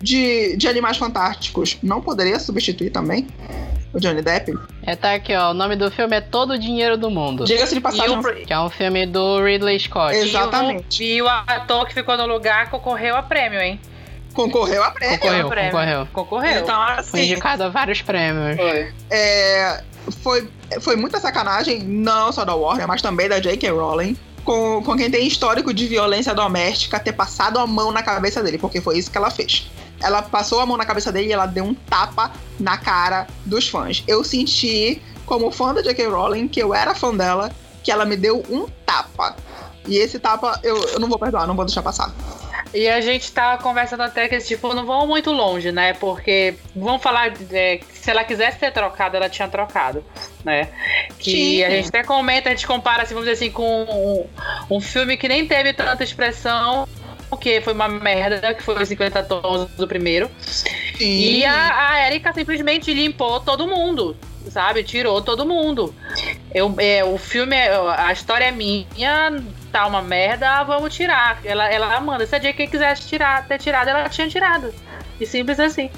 [0.00, 3.26] de, de Animais Fantásticos, não poderia substituir também
[3.92, 4.52] o Johnny Depp?
[4.82, 5.52] É, tá aqui, ó.
[5.52, 7.44] O nome do filme é Todo o Dinheiro do Mundo.
[7.44, 8.18] Diga-se de passagem.
[8.18, 10.14] o, Que é um filme do Ridley Scott.
[10.16, 11.04] Exatamente.
[11.04, 13.80] E o, e o ator que ficou no lugar concorreu a prêmio, hein?
[14.34, 15.18] Concorreu a prêmio.
[15.18, 15.70] Concorreu, prêmio.
[15.70, 16.08] concorreu.
[16.12, 16.62] Concorreu.
[16.62, 18.56] Então, Foi assim, indicado a vários prêmios.
[18.56, 18.92] Foi.
[19.10, 19.82] é,
[20.22, 20.48] foi,
[20.80, 23.70] foi muita sacanagem, não só da Warner, mas também da J.K.
[23.70, 24.16] Rowling.
[24.44, 28.58] Com, com quem tem histórico de violência doméstica ter passado a mão na cabeça dele,
[28.58, 29.70] porque foi isso que ela fez.
[30.02, 32.30] Ela passou a mão na cabeça dele e ela deu um tapa
[32.60, 34.04] na cara dos fãs.
[34.06, 36.08] Eu senti, como fã da J.K.
[36.08, 37.50] Rowling, que eu era fã dela,
[37.82, 39.34] que ela me deu um tapa.
[39.86, 42.12] E esse tapa eu, eu não vou perdoar, não vou deixar passar.
[42.74, 45.92] E a gente tá conversando até que, tipo, não vão muito longe, né?
[45.92, 50.04] Porque, vamos falar, é, se ela quisesse ter trocado, ela tinha trocado,
[50.44, 50.68] né?
[51.18, 51.62] Que Sim.
[51.62, 53.84] a gente até comenta, a gente compara, assim, vamos dizer assim, com
[54.68, 56.88] um, um filme que nem teve tanta expressão,
[57.30, 60.28] porque foi uma merda, que foi os 50 tons do primeiro.
[60.98, 64.16] E a, a Erika simplesmente limpou todo mundo,
[64.50, 64.82] sabe?
[64.82, 65.94] Tirou todo mundo.
[66.52, 69.42] Eu, é, o filme, é, a história é minha,
[69.74, 71.40] tá uma merda, vamos tirar.
[71.44, 72.24] Ela, ela manda.
[72.24, 74.72] Se a JK quisesse tirar, ter tirado, ela tinha tirado.
[75.20, 75.90] E simples assim.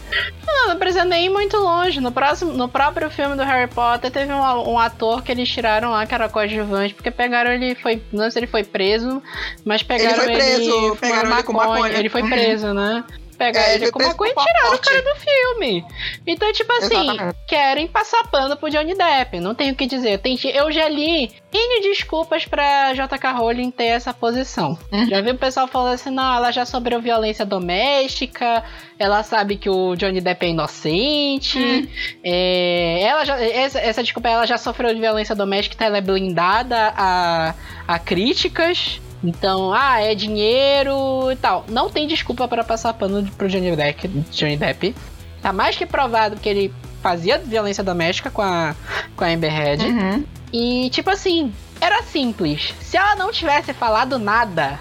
[0.46, 2.00] Não, não precisa nem ir muito longe.
[2.00, 5.90] No, próximo, no próprio filme do Harry Potter, teve um, um ator que eles tiraram
[5.90, 8.02] lá, que era coadjuvante, porque pegaram ele, foi.
[8.10, 9.22] Não sei se ele foi preso,
[9.62, 10.96] mas pegaram foi preso, ele.
[10.96, 11.98] pegaram ele com maconha.
[11.98, 13.04] Ele foi preso, né?
[13.36, 15.84] Pegaram É, ele com maconha e com tiraram o cara do filme.
[16.26, 17.36] Então, tipo assim, Exatamente.
[17.46, 19.40] querem passar pano pro Johnny Depp.
[19.40, 20.18] Não tenho o que dizer.
[20.18, 24.78] Tem, eu já li N desculpas pra JK Rowling ter essa posição.
[24.92, 25.06] Uhum.
[25.06, 28.64] Já vi o pessoal falando assim, não, ela já sofreu violência doméstica,
[28.98, 31.58] ela sabe que o Johnny Depp é inocente.
[31.58, 31.86] Hum.
[32.24, 36.02] é, ela já, essa, essa desculpa, ela já sofreu de violência doméstica, então ela é
[36.02, 37.54] blindada a,
[37.86, 39.00] a críticas.
[39.26, 41.64] Então, ah, é dinheiro e tal.
[41.68, 44.08] Não tem desculpa para passar pano pro Johnny Depp.
[44.30, 44.94] Johnny Depp.
[45.42, 48.74] Tá mais que provado que ele fazia violência doméstica com a,
[49.16, 49.84] com a Amber Heard.
[49.84, 50.24] Uhum.
[50.52, 52.74] E, tipo assim, era simples.
[52.80, 54.78] Se ela não tivesse falado nada,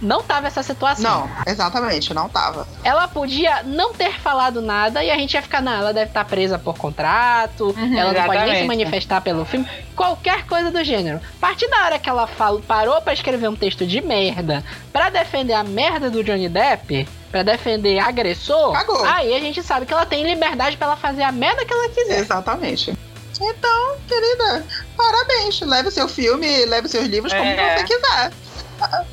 [0.00, 1.28] não tava essa situação.
[1.28, 2.66] Não, exatamente, não tava.
[2.82, 6.24] Ela podia não ter falado nada e a gente ia ficar, não, ela deve estar
[6.24, 8.66] presa por contrato, Uhum, ela não pode nem se exatamente.
[8.66, 9.66] manifestar pelo filme,
[9.96, 11.20] qualquer coisa do gênero.
[11.36, 15.10] A partir da hora que ela falou, parou pra escrever um texto de merda pra
[15.10, 19.04] defender a merda do Johnny Depp, pra defender agressor, Cagou.
[19.04, 21.88] aí a gente sabe que ela tem liberdade pra ela fazer a merda que ela
[21.88, 22.18] quiser.
[22.20, 22.94] Exatamente.
[23.40, 24.64] Então, querida,
[24.96, 25.60] parabéns.
[25.60, 27.78] Leve o seu filme, leve os seus livros como É.
[27.78, 28.32] você quiser.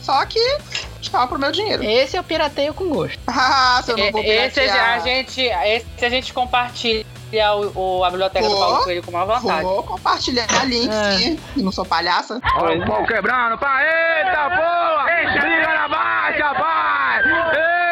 [0.02, 0.40] Só que
[1.02, 1.84] tchau pro meu dinheiro.
[1.84, 3.20] Esse eu pirateio com gosto.
[3.28, 5.04] Ah, se eu não vou esse a piratear.
[5.04, 7.06] gente, esse a gente compartilha
[7.76, 8.60] o, o- a biblioteca do Vou.
[8.60, 9.64] Paulo Coelho com maior vontade.
[9.64, 11.18] Vou compartilhar link, É.
[11.18, 11.40] sim.
[11.56, 12.40] Não sou palhaça.
[12.58, 13.86] Ó o pau quebrando, pai.
[14.20, 15.06] Eita porra!
[15.40, 17.24] Briga na baixa, pai!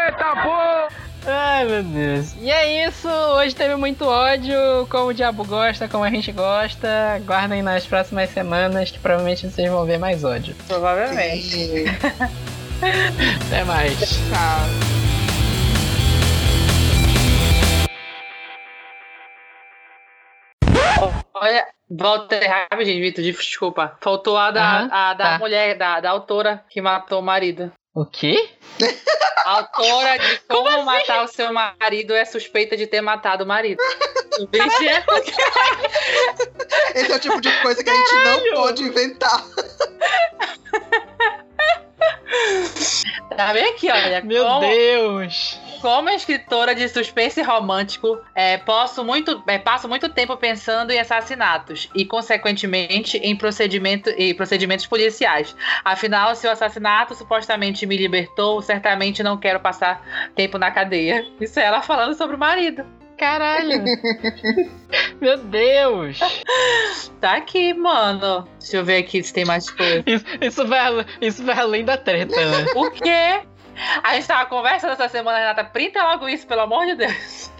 [0.07, 0.87] Eita porra!
[1.25, 2.33] Ai, meu Deus.
[2.39, 3.07] E é isso.
[3.07, 4.55] Hoje teve muito ódio.
[4.89, 7.15] Como o diabo gosta, como a gente gosta.
[7.15, 10.55] Aguardem nas próximas semanas que provavelmente vocês vão ver mais ódio.
[10.67, 11.85] Provavelmente.
[13.47, 13.99] Até mais.
[13.99, 14.89] Tchau.
[21.33, 22.37] Olha, volta
[22.69, 23.97] rapidinho, Vitor, desculpa.
[24.01, 25.39] Faltou a da, Aham, a da tá.
[25.39, 27.71] mulher, da, da autora que matou o marido.
[27.99, 28.49] O quê?
[29.45, 30.85] A autora de como, Como assim?
[30.85, 33.83] matar o seu marido é suspeita de ter matado o marido.
[36.95, 39.43] Esse é o tipo de coisa que a gente não pode inventar.
[43.35, 44.21] Tá bem aqui, olha.
[44.23, 45.48] Meu como, Deus.
[45.81, 51.89] Como escritora de suspense romântico, é, posso muito, é, passo muito tempo pensando em assassinatos
[51.95, 55.55] e, consequentemente, em procedimento, em procedimentos policiais.
[55.83, 61.25] Afinal, se o assassinato supostamente me libertou, certamente não quero passar tempo na cadeia.
[61.39, 62.85] Isso é ela falando sobre o marido.
[63.17, 63.83] Caralho.
[65.19, 66.19] Meu Deus.
[67.19, 68.47] Tá aqui, mano.
[68.59, 70.03] Deixa eu ver aqui se tem mais coisa.
[70.05, 72.65] Isso, isso, vai, isso vai além da treta, né?
[72.75, 73.41] O quê?
[74.03, 75.63] A gente tava conversando essa semana, Renata.
[75.63, 77.51] Printa logo isso, pelo amor de Deus.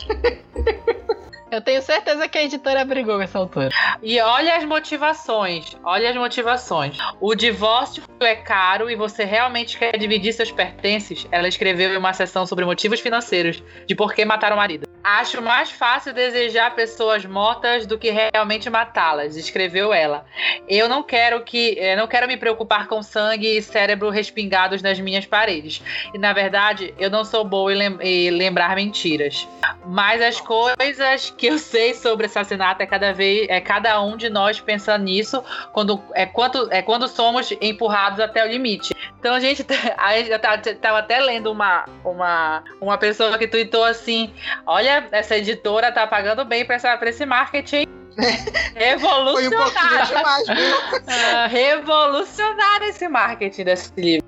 [1.51, 3.69] Eu tenho certeza que a editora brigou com essa altura.
[4.03, 5.75] E olha as motivações.
[5.83, 6.97] Olha as motivações.
[7.19, 11.27] O divórcio é caro e você realmente quer dividir seus pertences?
[11.31, 14.87] Ela escreveu em uma sessão sobre motivos financeiros de por que matar o marido.
[15.17, 20.23] Acho mais fácil desejar pessoas mortas do que realmente matá-las, escreveu ela.
[20.67, 24.99] Eu não quero que, eh, não quero me preocupar com sangue e cérebro respingados nas
[24.99, 25.81] minhas paredes.
[26.13, 29.47] E na verdade, eu não sou boa em, lem- em lembrar mentiras.
[29.85, 34.29] Mas as coisas que eu sei sobre assassinato é cada vez é cada um de
[34.29, 35.43] nós pensando nisso
[35.73, 38.93] quando é quanto é quando somos empurrados até o limite.
[39.19, 39.65] Então a gente
[40.29, 44.31] eu tava, até lendo uma uma uma pessoa que tweetou assim:
[44.67, 47.85] "Olha, essa editora tá pagando bem para essa pra esse marketing.
[48.79, 50.07] Foi um pouquinho Revolucionário.
[50.07, 50.45] demais?
[51.07, 54.27] Ah, Revolucionário esse marketing desse livro.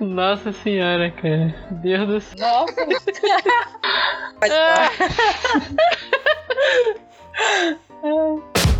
[0.00, 1.54] Nossa senhora, cara.
[1.70, 2.38] Deus do céu.
[2.38, 2.74] Nossa.
[8.02, 8.79] Ah.